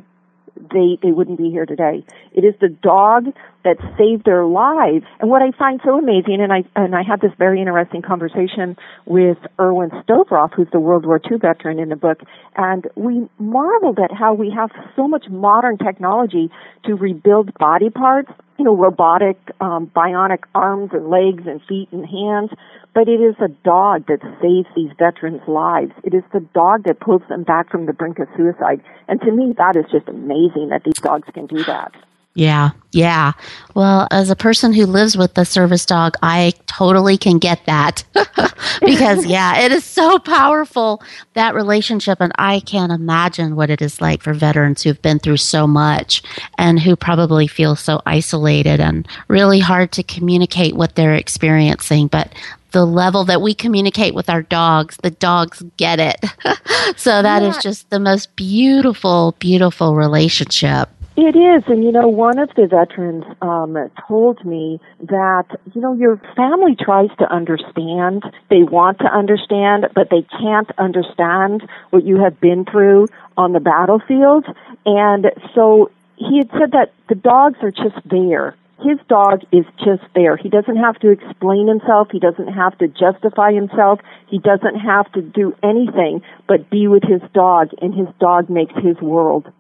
they 0.56 0.98
they 1.02 1.12
wouldn't 1.12 1.38
be 1.38 1.52
here 1.52 1.66
today. 1.66 2.04
It 2.32 2.46
is 2.46 2.56
the 2.60 2.70
dog 2.70 3.34
that 3.64 3.78
saved 3.98 4.26
their 4.26 4.46
lives. 4.46 5.06
And 5.20 5.30
what 5.30 5.42
I 5.42 5.52
find 5.58 5.80
so 5.84 5.98
amazing, 5.98 6.42
and 6.42 6.52
I 6.52 6.64
and 6.76 6.96
I 6.96 7.04
had 7.04 7.22
this 7.22 7.32
very 7.38 7.60
interesting 7.60 8.02
conversation 8.02 8.78
with 9.06 9.38
Erwin 9.60 9.90
Stovroff, 9.90 10.54
who's 10.54 10.68
the 10.72 10.80
World 10.80 11.06
War 11.06 11.20
II 11.20 11.38
veteran 11.38 11.80
in 11.80 11.90
the 11.90 11.96
book, 11.96 12.20
and 12.56 12.88
we 12.96 13.28
marveled 13.40 14.00
at 14.00 14.12
how 14.12 14.34
we 14.34 14.52
have 14.52 14.70
so 14.96 15.08
much 15.08 15.26
modern 15.30 15.78
technology 15.78 16.50
to 16.86 16.96
rebuild 16.96 17.54
body 17.56 17.90
parts, 17.90 18.32
you 18.58 18.66
know, 18.66 18.76
robotic, 18.76 19.38
um, 19.62 19.90
bionic 19.96 20.44
arms 20.54 20.92
and 20.94 21.10
legs 21.10 21.44
and 21.48 21.62
feet 21.68 21.90
and 21.92 22.06
hands. 22.06 22.52
But 22.94 23.08
it 23.08 23.20
is 23.20 23.36
a 23.40 23.48
dog 23.48 24.06
that 24.08 24.20
saves 24.40 24.68
these 24.76 24.92
veterans' 25.00 25.42
lives. 25.48 25.94
It 26.04 26.14
is 26.14 26.24
the 26.32 26.42
dog 26.54 26.84
that 26.84 27.00
pulls 27.00 27.24
them 27.28 27.44
back 27.44 27.72
from 27.72 27.88
the 27.88 27.94
brink 27.94 28.20
of 28.20 28.28
suicide. 28.38 28.84
And 29.08 29.20
to 29.22 29.32
me, 29.32 29.54
that 29.58 29.76
is 29.76 29.86
just 29.92 30.08
amazing 30.08 30.70
that 30.70 30.84
these 30.84 31.02
dogs 31.02 31.28
can 31.34 31.48
do 31.48 31.64
that. 31.64 31.92
Yeah, 32.36 32.72
yeah. 32.92 33.34
Well, 33.76 34.08
as 34.10 34.32
a 34.32 34.36
person 34.36 34.74
who 34.74 34.88
lives 34.88 35.16
with 35.16 35.36
the 35.36 35.46
service 35.46 35.86
dog, 35.86 36.16
I 36.24 36.54
totally 36.66 37.16
can 37.16 37.38
get 37.38 37.64
that. 37.68 38.04
because, 38.82 39.28
yeah, 39.28 39.62
it 39.62 39.72
is 39.72 39.84
so 39.84 40.18
powerful, 40.18 41.04
that 41.34 41.54
relationship. 41.54 42.20
And 42.22 42.32
I 42.40 42.60
can't 42.62 42.92
imagine 42.92 43.56
what 43.56 43.70
it 43.70 43.84
is 43.84 44.02
like 44.02 44.24
for 44.24 44.34
veterans 44.34 44.82
who've 44.82 45.02
been 45.02 45.20
through 45.20 45.38
so 45.38 45.68
much 45.68 46.24
and 46.58 46.80
who 46.80 46.96
probably 46.96 47.46
feel 47.46 47.76
so 47.76 48.02
isolated 48.08 48.80
and 48.80 49.08
really 49.28 49.60
hard 49.60 49.92
to 49.92 50.04
communicate 50.04 50.76
what 50.76 50.96
they're 50.96 51.14
experiencing. 51.14 52.08
But 52.08 52.34
the 52.72 52.86
level 52.86 53.26
that 53.26 53.44
we 53.44 53.54
communicate 53.54 54.16
with 54.16 54.32
our 54.32 54.42
dogs, 54.42 54.98
the 55.04 55.12
dogs 55.12 55.64
get 55.78 56.00
it. 56.00 56.20
so 56.98 57.22
that 57.22 57.44
yeah. 57.44 57.50
is 57.50 57.58
just 57.58 57.92
the 57.92 58.00
most 58.00 58.36
beautiful, 58.36 59.36
beautiful 59.38 59.96
relationship. 59.96 60.90
It 61.16 61.36
is, 61.36 61.64
and 61.68 61.84
you 61.84 61.92
know, 61.92 62.08
one 62.08 62.40
of 62.40 62.50
the 62.56 62.66
veterans 62.66 63.24
um, 63.40 63.78
told 64.08 64.44
me 64.44 64.80
that 65.00 65.46
you 65.76 65.80
know 65.80 65.94
your 65.94 66.18
family 66.36 66.76
tries 66.76 67.10
to 67.20 67.32
understand, 67.32 68.24
they 68.50 68.64
want 68.64 68.98
to 69.00 69.06
understand, 69.06 69.90
but 69.94 70.10
they 70.10 70.24
can't 70.24 70.72
understand 70.80 71.70
what 71.92 72.04
you 72.04 72.20
have 72.20 72.40
been 72.42 72.66
through 72.66 73.10
on 73.38 73.54
the 73.54 73.60
battlefield, 73.60 74.46
and 74.88 75.32
so 75.54 75.92
he 76.16 76.40
had 76.40 76.50
said 76.58 76.72
that 76.72 76.92
the 77.10 77.16
dogs 77.16 77.60
are 77.62 77.70
just 77.70 78.02
there. 78.06 78.56
His 78.82 78.98
dog 79.08 79.44
is 79.52 79.66
just 79.78 80.04
there. 80.16 80.36
He 80.36 80.50
doesn't 80.50 80.78
have 80.78 80.98
to 81.02 81.10
explain 81.10 81.68
himself. 81.68 82.10
He 82.12 82.20
doesn't 82.20 82.52
have 82.52 82.76
to 82.80 82.88
justify 82.88 83.54
himself. 83.54 84.00
He 84.28 84.40
doesn't 84.40 84.80
have 84.80 85.12
to 85.12 85.22
do 85.22 85.56
anything 85.62 86.24
but 86.48 86.72
be 86.72 86.88
with 86.88 87.04
his 87.04 87.22
dog, 87.34 87.70
and 87.84 87.94
his 87.94 88.08
dog 88.20 88.50
makes 88.50 88.74
his 88.82 88.98
world 89.00 89.52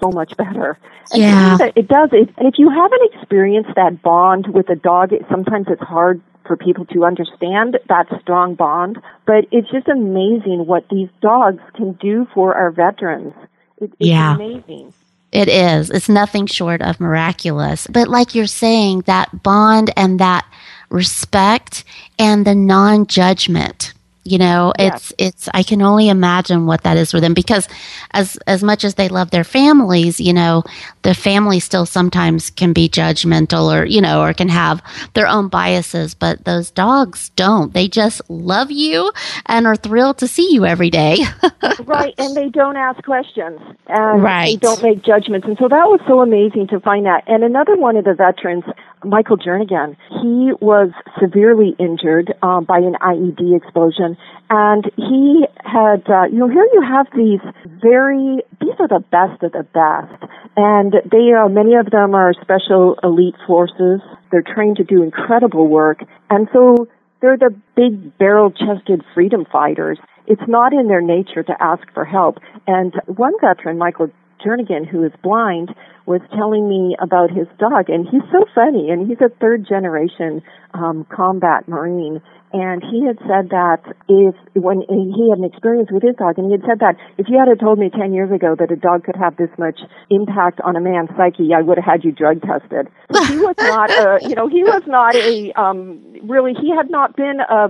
so 0.00 0.10
much 0.10 0.36
better. 0.36 0.78
And 1.12 1.22
yeah. 1.22 1.58
It 1.76 1.88
does. 1.88 2.10
It, 2.12 2.30
and 2.36 2.48
if 2.48 2.54
you 2.58 2.70
haven't 2.70 3.14
experienced 3.14 3.70
that 3.76 4.02
bond 4.02 4.48
with 4.48 4.68
a 4.70 4.76
dog, 4.76 5.12
it, 5.12 5.24
sometimes 5.30 5.66
it's 5.68 5.82
hard 5.82 6.20
for 6.46 6.56
people 6.56 6.86
to 6.86 7.04
understand 7.04 7.78
that 7.88 8.06
strong 8.20 8.54
bond. 8.54 8.98
But 9.26 9.46
it's 9.50 9.70
just 9.70 9.88
amazing 9.88 10.66
what 10.66 10.88
these 10.90 11.08
dogs 11.20 11.62
can 11.74 11.92
do 11.94 12.26
for 12.34 12.54
our 12.54 12.70
veterans. 12.70 13.34
It, 13.78 13.92
it's 13.98 14.08
yeah. 14.08 14.34
amazing. 14.34 14.92
It 15.30 15.48
is. 15.48 15.90
It's 15.90 16.08
nothing 16.08 16.46
short 16.46 16.80
of 16.80 17.00
miraculous. 17.00 17.86
But 17.88 18.08
like 18.08 18.34
you're 18.34 18.46
saying, 18.46 19.02
that 19.02 19.42
bond 19.42 19.92
and 19.96 20.18
that 20.20 20.46
respect 20.90 21.84
and 22.18 22.46
the 22.46 22.54
non 22.54 23.06
judgment 23.06 23.92
you 24.24 24.38
know, 24.38 24.72
it's 24.78 25.12
it's 25.18 25.48
I 25.54 25.62
can 25.62 25.80
only 25.82 26.08
imagine 26.08 26.66
what 26.66 26.82
that 26.82 26.96
is 26.96 27.10
for 27.10 27.20
them 27.20 27.34
because 27.34 27.66
as 28.12 28.36
as 28.46 28.62
much 28.62 28.84
as 28.84 28.94
they 28.94 29.08
love 29.08 29.30
their 29.30 29.44
families, 29.44 30.20
you 30.20 30.32
know, 30.32 30.64
the 31.02 31.14
family 31.14 31.60
still 31.60 31.86
sometimes 31.86 32.50
can 32.50 32.72
be 32.72 32.88
judgmental 32.88 33.74
or, 33.74 33.86
you 33.86 34.00
know, 34.00 34.22
or 34.22 34.34
can 34.34 34.48
have 34.48 34.82
their 35.14 35.26
own 35.26 35.48
biases, 35.48 36.14
but 36.14 36.44
those 36.44 36.70
dogs 36.70 37.30
don't. 37.30 37.72
They 37.72 37.88
just 37.88 38.20
love 38.28 38.70
you 38.70 39.12
and 39.46 39.66
are 39.66 39.76
thrilled 39.76 40.18
to 40.18 40.28
see 40.28 40.52
you 40.52 40.66
every 40.66 40.90
day. 40.90 41.16
right, 41.84 42.14
and 42.18 42.36
they 42.36 42.48
don't 42.48 42.76
ask 42.76 43.02
questions. 43.04 43.60
And 43.86 44.22
right. 44.22 44.46
they 44.46 44.56
don't 44.56 44.82
make 44.82 45.02
judgments. 45.02 45.46
And 45.46 45.56
so 45.58 45.68
that 45.68 45.86
was 45.88 46.00
so 46.06 46.20
amazing 46.20 46.68
to 46.68 46.80
find 46.80 47.06
that. 47.06 47.24
And 47.26 47.42
another 47.42 47.76
one 47.76 47.96
of 47.96 48.04
the 48.04 48.14
veterans 48.14 48.64
Michael 49.04 49.36
Jernigan. 49.36 49.96
He 50.22 50.52
was 50.60 50.90
severely 51.20 51.74
injured 51.78 52.34
um, 52.42 52.64
by 52.64 52.78
an 52.78 52.94
IED 53.00 53.56
explosion, 53.56 54.16
and 54.50 54.84
he 54.96 55.46
had, 55.64 56.02
uh, 56.08 56.24
you 56.24 56.38
know, 56.38 56.48
here 56.48 56.66
you 56.72 56.82
have 56.82 57.06
these 57.14 57.40
very, 57.80 58.42
these 58.60 58.74
are 58.78 58.88
the 58.88 59.04
best 59.10 59.42
of 59.42 59.52
the 59.52 59.66
best, 59.72 60.30
and 60.56 60.94
they 61.10 61.32
are, 61.32 61.48
many 61.48 61.74
of 61.74 61.90
them 61.90 62.14
are 62.14 62.32
special 62.40 62.96
elite 63.02 63.36
forces. 63.46 64.00
They're 64.30 64.42
trained 64.42 64.76
to 64.78 64.84
do 64.84 65.02
incredible 65.02 65.68
work, 65.68 66.00
and 66.30 66.48
so 66.52 66.88
they're 67.20 67.36
the 67.36 67.54
big 67.74 68.16
barrel-chested 68.18 69.02
freedom 69.14 69.46
fighters. 69.50 69.98
It's 70.26 70.42
not 70.46 70.72
in 70.72 70.88
their 70.88 71.00
nature 71.00 71.42
to 71.42 71.54
ask 71.58 71.82
for 71.94 72.04
help. 72.04 72.38
And 72.66 72.94
one 73.06 73.32
veteran, 73.40 73.78
Michael 73.78 74.10
Jernigan, 74.44 74.86
who 74.86 75.04
is 75.04 75.12
blind, 75.22 75.74
was 76.06 76.20
telling 76.34 76.68
me 76.68 76.96
about 77.00 77.30
his 77.30 77.46
dog, 77.58 77.90
and 77.90 78.08
he's 78.08 78.24
so 78.32 78.44
funny, 78.54 78.90
and 78.90 79.06
he's 79.06 79.20
a 79.20 79.28
third 79.40 79.66
generation 79.68 80.42
um, 80.72 81.06
combat 81.10 81.68
Marine, 81.68 82.22
and 82.52 82.82
he 82.82 83.04
had 83.04 83.18
said 83.28 83.50
that 83.50 83.84
if 84.08 84.34
when 84.54 84.80
he 84.88 85.28
had 85.28 85.38
an 85.38 85.44
experience 85.44 85.90
with 85.92 86.02
his 86.02 86.16
dog, 86.16 86.38
and 86.38 86.46
he 86.46 86.52
had 86.52 86.64
said 86.64 86.80
that 86.80 86.96
if 87.18 87.28
you 87.28 87.36
had 87.36 87.52
told 87.60 87.78
me 87.78 87.90
ten 87.90 88.14
years 88.14 88.32
ago 88.32 88.56
that 88.58 88.72
a 88.72 88.76
dog 88.76 89.04
could 89.04 89.16
have 89.16 89.36
this 89.36 89.50
much 89.58 89.80
impact 90.08 90.60
on 90.64 90.76
a 90.76 90.80
man's 90.80 91.10
psyche, 91.16 91.52
I 91.52 91.60
would 91.60 91.76
have 91.76 91.84
had 91.84 92.04
you 92.04 92.12
drug 92.12 92.40
tested. 92.40 92.88
he 93.28 93.36
was 93.36 93.56
not 93.58 93.90
a, 93.90 94.18
you 94.22 94.34
know, 94.34 94.48
he 94.48 94.64
was 94.64 94.82
not 94.86 95.14
a 95.14 95.52
um, 95.60 96.00
really. 96.24 96.54
He 96.54 96.72
had 96.74 96.90
not 96.90 97.16
been 97.16 97.40
a 97.40 97.68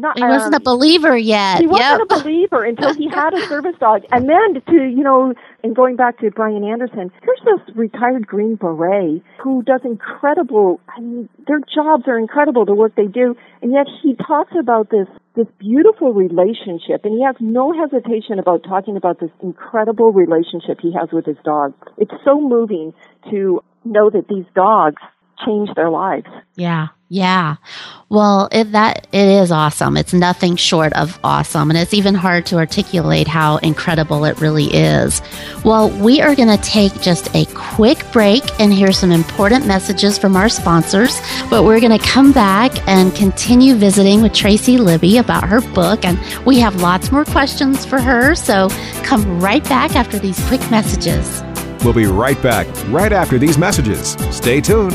not, 0.00 0.18
he 0.18 0.24
wasn't 0.24 0.54
um, 0.54 0.60
a 0.60 0.64
believer 0.64 1.16
yet. 1.16 1.60
He 1.60 1.66
wasn't 1.66 2.08
yep. 2.10 2.18
a 2.18 2.22
believer 2.22 2.64
until 2.64 2.94
he 2.94 3.08
had 3.08 3.34
a 3.34 3.40
service 3.48 3.76
dog. 3.78 4.02
And 4.10 4.28
then 4.28 4.62
to, 4.62 4.72
you 4.72 5.02
know, 5.02 5.34
and 5.62 5.76
going 5.76 5.96
back 5.96 6.18
to 6.20 6.30
Brian 6.30 6.64
Anderson, 6.64 7.12
here's 7.22 7.40
this 7.44 7.76
retired 7.76 8.26
Green 8.26 8.56
Beret 8.56 9.22
who 9.42 9.62
does 9.62 9.80
incredible, 9.84 10.80
I 10.88 11.00
mean, 11.00 11.28
their 11.46 11.60
jobs 11.60 12.04
are 12.06 12.18
incredible, 12.18 12.64
the 12.64 12.74
work 12.74 12.94
they 12.96 13.06
do. 13.06 13.36
And 13.62 13.72
yet 13.72 13.86
he 14.02 14.14
talks 14.14 14.52
about 14.58 14.90
this, 14.90 15.06
this 15.36 15.46
beautiful 15.58 16.12
relationship 16.12 17.04
and 17.04 17.14
he 17.14 17.24
has 17.24 17.36
no 17.40 17.72
hesitation 17.72 18.38
about 18.38 18.64
talking 18.64 18.96
about 18.96 19.20
this 19.20 19.30
incredible 19.42 20.12
relationship 20.12 20.78
he 20.80 20.92
has 20.92 21.10
with 21.12 21.26
his 21.26 21.36
dog. 21.44 21.74
It's 21.98 22.14
so 22.24 22.40
moving 22.40 22.94
to 23.30 23.62
know 23.84 24.10
that 24.10 24.28
these 24.28 24.44
dogs 24.54 25.02
change 25.44 25.70
their 25.74 25.90
lives. 25.90 26.28
Yeah. 26.56 26.88
Yeah. 27.12 27.56
Well, 28.08 28.48
it, 28.52 28.70
that 28.70 29.08
it 29.10 29.28
is 29.28 29.50
awesome. 29.50 29.96
It's 29.96 30.12
nothing 30.12 30.54
short 30.54 30.92
of 30.92 31.18
awesome, 31.24 31.68
and 31.68 31.76
it's 31.76 31.92
even 31.92 32.14
hard 32.14 32.46
to 32.46 32.56
articulate 32.56 33.26
how 33.26 33.56
incredible 33.58 34.24
it 34.24 34.40
really 34.40 34.66
is. 34.66 35.20
Well, 35.64 35.90
we 35.90 36.20
are 36.20 36.36
going 36.36 36.56
to 36.56 36.62
take 36.62 37.00
just 37.00 37.34
a 37.34 37.46
quick 37.46 38.04
break 38.12 38.44
and 38.60 38.72
hear 38.72 38.92
some 38.92 39.10
important 39.10 39.66
messages 39.66 40.18
from 40.18 40.36
our 40.36 40.48
sponsors, 40.48 41.20
but 41.50 41.64
we're 41.64 41.80
going 41.80 41.98
to 41.98 42.06
come 42.06 42.30
back 42.30 42.86
and 42.86 43.12
continue 43.16 43.74
visiting 43.74 44.22
with 44.22 44.32
Tracy 44.32 44.78
Libby 44.78 45.18
about 45.18 45.48
her 45.48 45.60
book, 45.74 46.04
and 46.04 46.16
we 46.46 46.60
have 46.60 46.80
lots 46.80 47.10
more 47.10 47.24
questions 47.24 47.84
for 47.84 48.00
her. 48.00 48.36
So 48.36 48.68
come 49.02 49.40
right 49.40 49.64
back 49.64 49.96
after 49.96 50.16
these 50.20 50.38
quick 50.46 50.60
messages. 50.70 51.42
We'll 51.84 51.92
be 51.92 52.06
right 52.06 52.40
back 52.40 52.68
right 52.88 53.12
after 53.12 53.36
these 53.36 53.58
messages. 53.58 54.12
Stay 54.30 54.60
tuned. 54.60 54.94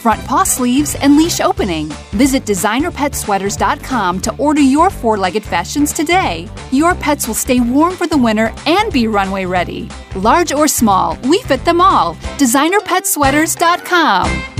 front 0.00 0.24
paw 0.26 0.44
sleeves, 0.44 0.94
and 0.96 1.16
leash 1.16 1.40
opening. 1.40 1.88
Visit 2.12 2.44
designerpetsweaters.com 2.44 4.20
to 4.20 4.36
order 4.36 4.60
your 4.60 4.90
four 4.90 5.16
legged 5.16 5.44
fashions 5.44 5.92
today. 5.92 6.48
Your 6.70 6.94
pets 6.94 7.26
will 7.26 7.34
stay 7.34 7.60
warm 7.60 7.94
for 7.94 8.06
the 8.06 8.18
winter 8.18 8.52
and 8.66 8.92
be 8.92 9.06
runway 9.06 9.44
ready. 9.44 9.88
Large 10.14 10.52
or 10.52 10.68
small, 10.68 11.18
we 11.24 11.42
fit 11.42 11.64
them 11.64 11.80
all. 11.80 12.14
DesignerPetSweaters.com. 12.38 14.59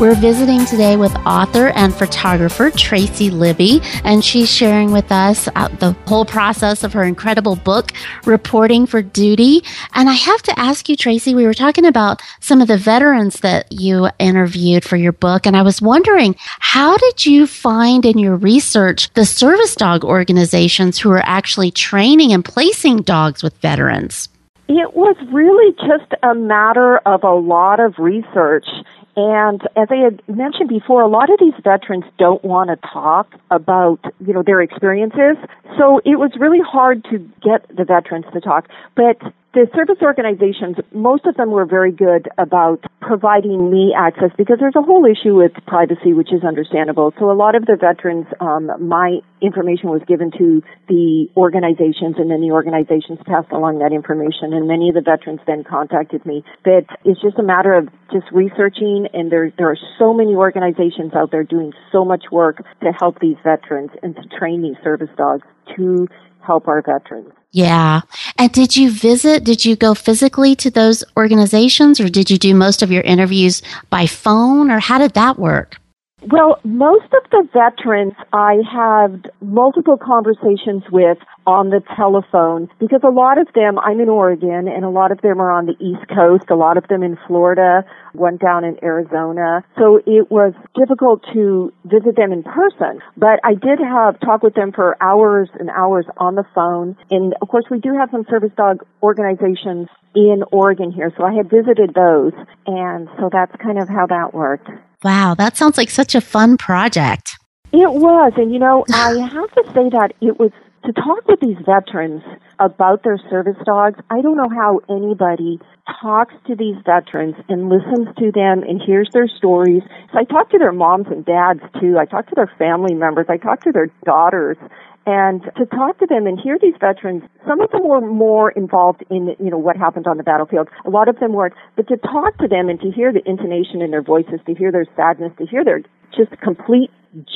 We're 0.00 0.16
visiting 0.16 0.64
today 0.66 0.96
with 0.96 1.14
author 1.24 1.68
and 1.68 1.94
photographer 1.94 2.72
Tracy 2.72 3.30
Libby, 3.30 3.80
and 4.02 4.24
she's 4.24 4.50
sharing 4.50 4.90
with 4.90 5.12
us 5.12 5.48
uh, 5.54 5.68
the 5.68 5.92
whole 6.06 6.24
process 6.24 6.82
of 6.82 6.92
her 6.92 7.04
incredible 7.04 7.54
book, 7.54 7.92
Reporting 8.24 8.86
for 8.86 9.00
Duty. 9.00 9.62
And 9.94 10.08
I 10.08 10.14
have 10.14 10.42
to 10.42 10.58
ask 10.58 10.88
you, 10.88 10.96
Tracy, 10.96 11.36
we 11.36 11.46
were 11.46 11.54
talking 11.54 11.84
about 11.84 12.20
some 12.40 12.60
of 12.60 12.66
the 12.66 12.76
veterans 12.76 13.40
that 13.40 13.70
you 13.70 14.08
interviewed 14.18 14.84
for 14.84 14.96
your 14.96 15.12
book, 15.12 15.46
and 15.46 15.56
I 15.56 15.62
was 15.62 15.80
wondering, 15.80 16.34
how 16.58 16.96
did 16.96 17.24
you 17.24 17.46
find 17.46 18.04
in 18.04 18.18
your 18.18 18.36
research 18.36 19.12
the 19.14 19.24
service 19.24 19.76
dog 19.76 20.04
organizations 20.04 20.98
who 20.98 21.12
are 21.12 21.22
actually 21.24 21.70
training 21.70 22.32
and 22.32 22.44
placing 22.44 23.02
dogs 23.02 23.42
with 23.42 23.56
veterans? 23.58 24.28
It 24.68 24.94
was 24.94 25.16
really 25.30 25.72
just 25.72 26.12
a 26.22 26.34
matter 26.34 26.98
of 26.98 27.24
a 27.24 27.34
lot 27.34 27.78
of 27.78 27.98
research. 27.98 28.66
And 29.14 29.60
as 29.76 29.88
I 29.90 29.96
had 29.96 30.22
mentioned 30.26 30.68
before, 30.68 31.02
a 31.02 31.08
lot 31.08 31.30
of 31.30 31.38
these 31.38 31.54
veterans 31.62 32.04
don't 32.18 32.42
want 32.44 32.70
to 32.70 32.88
talk 32.88 33.34
about, 33.50 34.00
you 34.24 34.32
know, 34.32 34.42
their 34.42 34.62
experiences. 34.62 35.36
So 35.78 35.98
it 36.04 36.18
was 36.18 36.30
really 36.38 36.60
hard 36.60 37.04
to 37.10 37.18
get 37.42 37.68
the 37.76 37.84
veterans 37.84 38.24
to 38.32 38.40
talk. 38.40 38.68
But 38.96 39.20
the 39.54 39.68
service 39.76 40.00
organizations, 40.00 40.76
most 40.92 41.26
of 41.26 41.36
them 41.36 41.50
were 41.50 41.66
very 41.66 41.92
good 41.92 42.28
about 42.38 42.80
providing 43.02 43.70
me 43.70 43.92
access 43.96 44.30
because 44.38 44.56
there's 44.58 44.76
a 44.76 44.82
whole 44.82 45.04
issue 45.04 45.36
with 45.36 45.52
privacy, 45.66 46.14
which 46.14 46.32
is 46.32 46.42
understandable. 46.42 47.12
So 47.18 47.30
a 47.30 47.36
lot 47.36 47.54
of 47.54 47.66
the 47.66 47.76
veterans, 47.76 48.26
um, 48.40 48.72
my 48.80 49.20
information 49.42 49.90
was 49.90 50.00
given 50.08 50.30
to 50.38 50.62
the 50.88 51.28
organizations 51.36 52.16
and 52.16 52.30
then 52.30 52.40
the 52.40 52.52
organizations 52.52 53.18
passed 53.26 53.52
along 53.52 53.80
that 53.80 53.92
information 53.92 54.54
and 54.56 54.66
many 54.66 54.88
of 54.88 54.94
the 54.94 55.04
veterans 55.04 55.40
then 55.46 55.64
contacted 55.64 56.24
me. 56.24 56.42
But 56.64 56.88
it's 57.04 57.20
just 57.20 57.38
a 57.38 57.42
matter 57.42 57.74
of 57.74 57.88
just 58.10 58.32
researching 58.32 59.08
and 59.12 59.30
there, 59.30 59.52
there 59.58 59.68
are 59.68 59.80
so 59.98 60.14
many 60.14 60.34
organizations 60.34 61.12
out 61.12 61.30
there 61.30 61.44
doing 61.44 61.72
so 61.90 62.06
much 62.06 62.24
work 62.32 62.64
to 62.80 62.92
help 62.92 63.20
these 63.20 63.36
veterans 63.44 63.90
and 64.02 64.16
to 64.16 64.22
train 64.38 64.62
these 64.62 64.80
service 64.82 65.12
dogs 65.18 65.44
to 65.76 66.08
help 66.42 66.68
our 66.68 66.82
veterans. 66.82 67.32
Yeah. 67.52 68.00
And 68.38 68.50
did 68.50 68.76
you 68.76 68.90
visit, 68.90 69.44
did 69.44 69.64
you 69.64 69.76
go 69.76 69.94
physically 69.94 70.56
to 70.56 70.70
those 70.70 71.04
organizations 71.16 72.00
or 72.00 72.08
did 72.08 72.30
you 72.30 72.38
do 72.38 72.54
most 72.54 72.82
of 72.82 72.90
your 72.90 73.02
interviews 73.02 73.62
by 73.90 74.06
phone 74.06 74.70
or 74.70 74.80
how 74.80 74.98
did 74.98 75.12
that 75.14 75.38
work? 75.38 75.76
Well, 76.24 76.60
most 76.62 77.12
of 77.12 77.28
the 77.32 77.48
veterans 77.52 78.12
I 78.32 78.58
had 78.70 79.32
multiple 79.40 79.96
conversations 79.96 80.84
with 80.88 81.18
on 81.48 81.70
the 81.70 81.82
telephone 81.96 82.70
because 82.78 83.00
a 83.02 83.10
lot 83.10 83.38
of 83.38 83.48
them, 83.54 83.76
I'm 83.76 83.98
in 83.98 84.08
Oregon 84.08 84.68
and 84.68 84.84
a 84.84 84.88
lot 84.88 85.10
of 85.10 85.20
them 85.20 85.40
are 85.42 85.50
on 85.50 85.66
the 85.66 85.74
East 85.80 86.06
Coast, 86.14 86.44
a 86.48 86.54
lot 86.54 86.76
of 86.76 86.86
them 86.86 87.02
in 87.02 87.18
Florida, 87.26 87.84
one 88.12 88.36
down 88.36 88.62
in 88.62 88.78
Arizona. 88.84 89.64
So 89.76 89.96
it 90.06 90.30
was 90.30 90.54
difficult 90.78 91.24
to 91.32 91.72
visit 91.86 92.14
them 92.14 92.32
in 92.32 92.44
person, 92.44 93.00
but 93.16 93.40
I 93.42 93.54
did 93.54 93.80
have 93.80 94.20
talk 94.20 94.44
with 94.44 94.54
them 94.54 94.70
for 94.70 94.96
hours 95.02 95.48
and 95.58 95.70
hours 95.70 96.06
on 96.18 96.36
the 96.36 96.44
phone. 96.54 96.96
And 97.10 97.34
of 97.42 97.48
course 97.48 97.64
we 97.68 97.80
do 97.80 97.94
have 97.98 98.10
some 98.12 98.24
service 98.30 98.52
dog 98.56 98.86
organizations 99.02 99.88
in 100.14 100.44
Oregon 100.52 100.92
here, 100.92 101.12
so 101.16 101.24
I 101.24 101.34
had 101.34 101.50
visited 101.50 101.94
those 101.94 102.32
and 102.64 103.08
so 103.18 103.28
that's 103.32 103.56
kind 103.56 103.82
of 103.82 103.88
how 103.88 104.06
that 104.06 104.32
worked. 104.32 104.70
Wow, 105.04 105.34
that 105.34 105.56
sounds 105.56 105.78
like 105.78 105.90
such 105.90 106.14
a 106.14 106.20
fun 106.20 106.56
project. 106.56 107.36
It 107.72 107.92
was, 107.92 108.32
and 108.36 108.52
you 108.52 108.58
know, 108.58 108.84
I 108.92 109.18
have 109.18 109.50
to 109.52 109.64
say 109.74 109.88
that 109.90 110.12
it 110.20 110.38
was 110.38 110.50
to 110.84 110.92
talk 110.92 111.26
with 111.28 111.40
these 111.40 111.56
veterans 111.64 112.22
about 112.58 113.02
their 113.04 113.18
service 113.30 113.56
dogs. 113.64 114.00
I 114.10 114.20
don't 114.20 114.36
know 114.36 114.48
how 114.48 114.80
anybody 114.88 115.60
talks 116.00 116.34
to 116.46 116.56
these 116.56 116.76
veterans 116.84 117.36
and 117.48 117.68
listens 117.68 118.08
to 118.18 118.32
them 118.32 118.62
and 118.62 118.80
hears 118.80 119.08
their 119.12 119.28
stories. 119.28 119.82
So 120.12 120.18
I 120.18 120.24
talk 120.24 120.50
to 120.50 120.58
their 120.58 120.72
moms 120.72 121.06
and 121.08 121.24
dads 121.24 121.60
too. 121.80 121.98
I 121.98 122.04
talk 122.04 122.26
to 122.28 122.34
their 122.34 122.50
family 122.58 122.94
members. 122.94 123.26
I 123.28 123.36
talk 123.36 123.62
to 123.62 123.72
their 123.72 123.90
daughters. 124.04 124.56
And 125.04 125.42
to 125.56 125.66
talk 125.66 125.98
to 125.98 126.06
them 126.06 126.26
and 126.26 126.38
hear 126.38 126.58
these 126.60 126.74
veterans, 126.78 127.24
some 127.46 127.60
of 127.60 127.70
them 127.70 127.82
were 127.88 128.00
more 128.00 128.50
involved 128.52 129.02
in, 129.10 129.34
you 129.40 129.50
know, 129.50 129.58
what 129.58 129.76
happened 129.76 130.06
on 130.06 130.16
the 130.16 130.22
battlefield. 130.22 130.68
A 130.84 130.90
lot 130.90 131.08
of 131.08 131.18
them 131.18 131.32
weren't. 131.32 131.54
But 131.74 131.88
to 131.88 131.96
talk 131.96 132.38
to 132.38 132.46
them 132.46 132.68
and 132.68 132.80
to 132.80 132.90
hear 132.90 133.12
the 133.12 133.22
intonation 133.26 133.82
in 133.82 133.90
their 133.90 134.02
voices, 134.02 134.38
to 134.46 134.54
hear 134.54 134.70
their 134.70 134.86
sadness, 134.94 135.32
to 135.38 135.46
hear 135.46 135.64
their 135.64 135.82
just 136.16 136.30
complete 136.40 136.90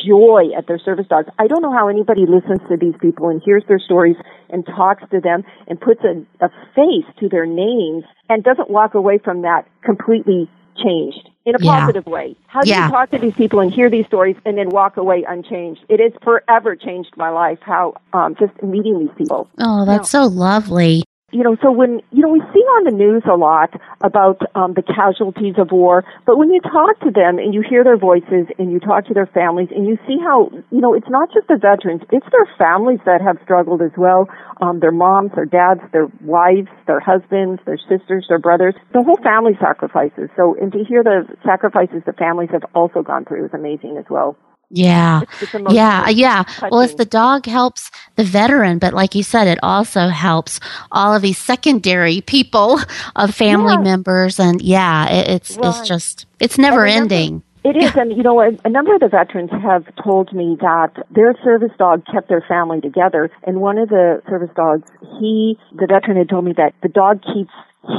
joy 0.07 0.49
at 0.57 0.67
their 0.67 0.79
service 0.79 1.07
dogs. 1.09 1.29
I 1.39 1.49
don't 1.49 1.61
know 1.61 1.73
how 1.73 1.89
anybody 1.89 2.25
listens 2.27 2.61
to 2.69 2.77
these 2.77 2.95
people 3.01 3.29
and 3.29 3.43
hears 3.45 3.65
their 3.69 3.79
stories 3.79 4.17
and 4.49 4.65
talks 4.65 5.03
to 5.11 5.21
them 5.21 5.45
and 5.67 5.81
puts 5.81 6.01
a, 6.05 6.25
a 6.45 6.49
face 6.75 7.05
to 7.21 7.29
their 7.29 7.47
names 7.47 8.05
and 8.29 8.43
doesn't 8.43 8.71
walk 8.71 8.95
away 8.95 9.19
from 9.19 9.43
that 9.43 9.67
completely 9.85 10.49
changed 10.83 11.29
in 11.45 11.55
a 11.55 11.59
Yeah. 11.61 11.81
positive 11.81 12.07
way. 12.07 12.37
How 12.47 12.63
do 12.63 12.71
Yeah. 12.71 12.87
you 12.87 12.91
talk 12.93 13.11
to 13.11 13.19
these 13.19 13.35
people 13.35 13.61
and 13.61 13.73
hear 13.73 13.89
these 13.91 14.07
stories 14.07 14.37
and 14.45 14.57
then 14.59 14.71
walk 14.71 14.97
away 14.97 15.25
unchanged? 15.29 15.85
It 15.89 16.01
has 16.01 16.13
forever 16.23 16.77
changed 16.77 17.17
my 17.17 17.31
life. 17.31 17.59
How 17.63 17.95
um, 18.13 18.35
just 18.39 18.61
meeting 18.63 18.99
these 18.99 19.15
people. 19.17 19.49
Oh, 19.59 19.85
that's 19.85 20.11
so 20.11 20.25
lovely. 20.27 21.05
You 21.33 21.43
know, 21.43 21.57
so 21.61 21.73
when 21.73 22.01
you 22.13 22.23
know 22.23 22.29
we 22.29 22.39
see 22.55 22.63
on 22.79 22.85
the 22.85 22.93
news 22.93 23.25
a 23.27 23.35
lot 23.35 23.75
about 24.01 24.39
um, 24.55 24.75
the 24.75 24.83
casualties 24.83 25.55
of 25.59 25.73
war, 25.73 26.05
but 26.25 26.39
when 26.39 26.53
you 26.53 26.61
talk 26.61 27.01
to 27.01 27.11
them 27.11 27.39
and 27.43 27.53
you 27.53 27.65
hear 27.69 27.83
their 27.83 27.97
voices 27.97 28.47
and 28.61 28.71
you 28.71 28.79
talk 28.79 29.07
to 29.07 29.15
their 29.15 29.27
families 29.27 29.67
and 29.75 29.89
you 29.89 29.99
see 30.07 30.19
how 30.23 30.53
you 30.71 30.81
know 30.81 30.95
it's 30.95 31.11
not 31.11 31.29
just 31.35 31.49
the 31.49 31.59
veterans, 31.59 32.03
it's 32.13 32.31
their 32.31 32.47
families 32.57 33.01
that 33.07 33.21
have 33.21 33.39
struggled 33.43 33.83
as 33.83 33.91
well. 33.99 34.29
Um, 34.61 34.79
their 34.79 34.93
moms, 34.93 35.33
their 35.35 35.47
dads, 35.47 35.81
their 35.91 36.07
wives, 36.23 36.71
their 36.87 37.01
husbands, 37.01 37.61
their 37.67 37.79
sisters, 37.91 38.27
their 38.29 38.39
brothers, 38.39 38.77
the 38.95 39.03
whole 39.03 39.19
family 39.21 39.59
sacrifices. 39.59 40.31
So, 40.37 40.55
and 40.63 40.71
to 40.71 40.85
hear 40.85 41.03
the 41.03 41.27
sacrifices 41.45 42.03
the 42.07 42.13
families 42.13 42.51
have 42.53 42.65
also 42.73 43.03
gone 43.03 43.25
through 43.25 43.47
is 43.47 43.51
amazing 43.53 43.97
as 43.99 44.05
well. 44.09 44.37
Yeah. 44.71 45.23
It's 45.41 45.53
the 45.53 45.59
most 45.61 45.75
Yeah, 45.75 46.05
uh, 46.07 46.11
yeah. 46.11 46.45
Well, 46.71 46.81
it's 46.81 46.95
the 46.95 47.05
dog 47.05 47.47
helps 47.47 47.91
the 48.17 48.25
veteran, 48.25 48.79
but 48.79 48.95
like 48.95 49.15
you 49.15 49.23
said, 49.23 49.47
it 49.47 49.59
also 49.63 50.09
helps 50.09 50.59
all 50.91 51.15
of 51.15 51.23
these 51.23 51.39
secondary 51.39 52.21
people 52.21 52.81
of 53.17 53.35
family 53.35 53.75
Yeah. 53.75 53.81
members, 53.81 54.41
and 54.41 54.61
yeah, 54.61 55.09
it, 55.09 55.29
it's 55.29 55.57
Right. 55.57 55.69
it's 55.69 55.89
just 55.89 56.27
it's 56.41 56.59
never 56.59 56.85
ending. 56.85 57.43
It 57.65 57.77
is, 57.77 57.97
and 57.97 58.17
you 58.17 58.23
know, 58.23 58.41
a, 58.41 58.51
a 58.65 58.69
number 58.69 58.95
of 58.95 59.01
the 59.01 59.09
veterans 59.09 59.51
have 59.51 59.85
told 60.05 60.33
me 60.33 60.57
that 60.61 61.05
their 61.11 61.35
service 61.43 61.73
dog 61.79 62.05
kept 62.07 62.29
their 62.29 62.41
family 62.47 62.81
together. 62.81 63.29
And 63.45 63.61
one 63.61 63.79
of 63.79 63.89
the 63.89 64.23
service 64.29 64.51
dogs, 64.55 64.89
he, 65.19 65.59
the 65.75 65.87
veteran 65.89 66.17
had 66.17 66.29
told 66.29 66.45
me 66.45 66.53
that 66.57 66.75
the 66.83 66.89
dog 66.89 67.23
keeps 67.23 67.51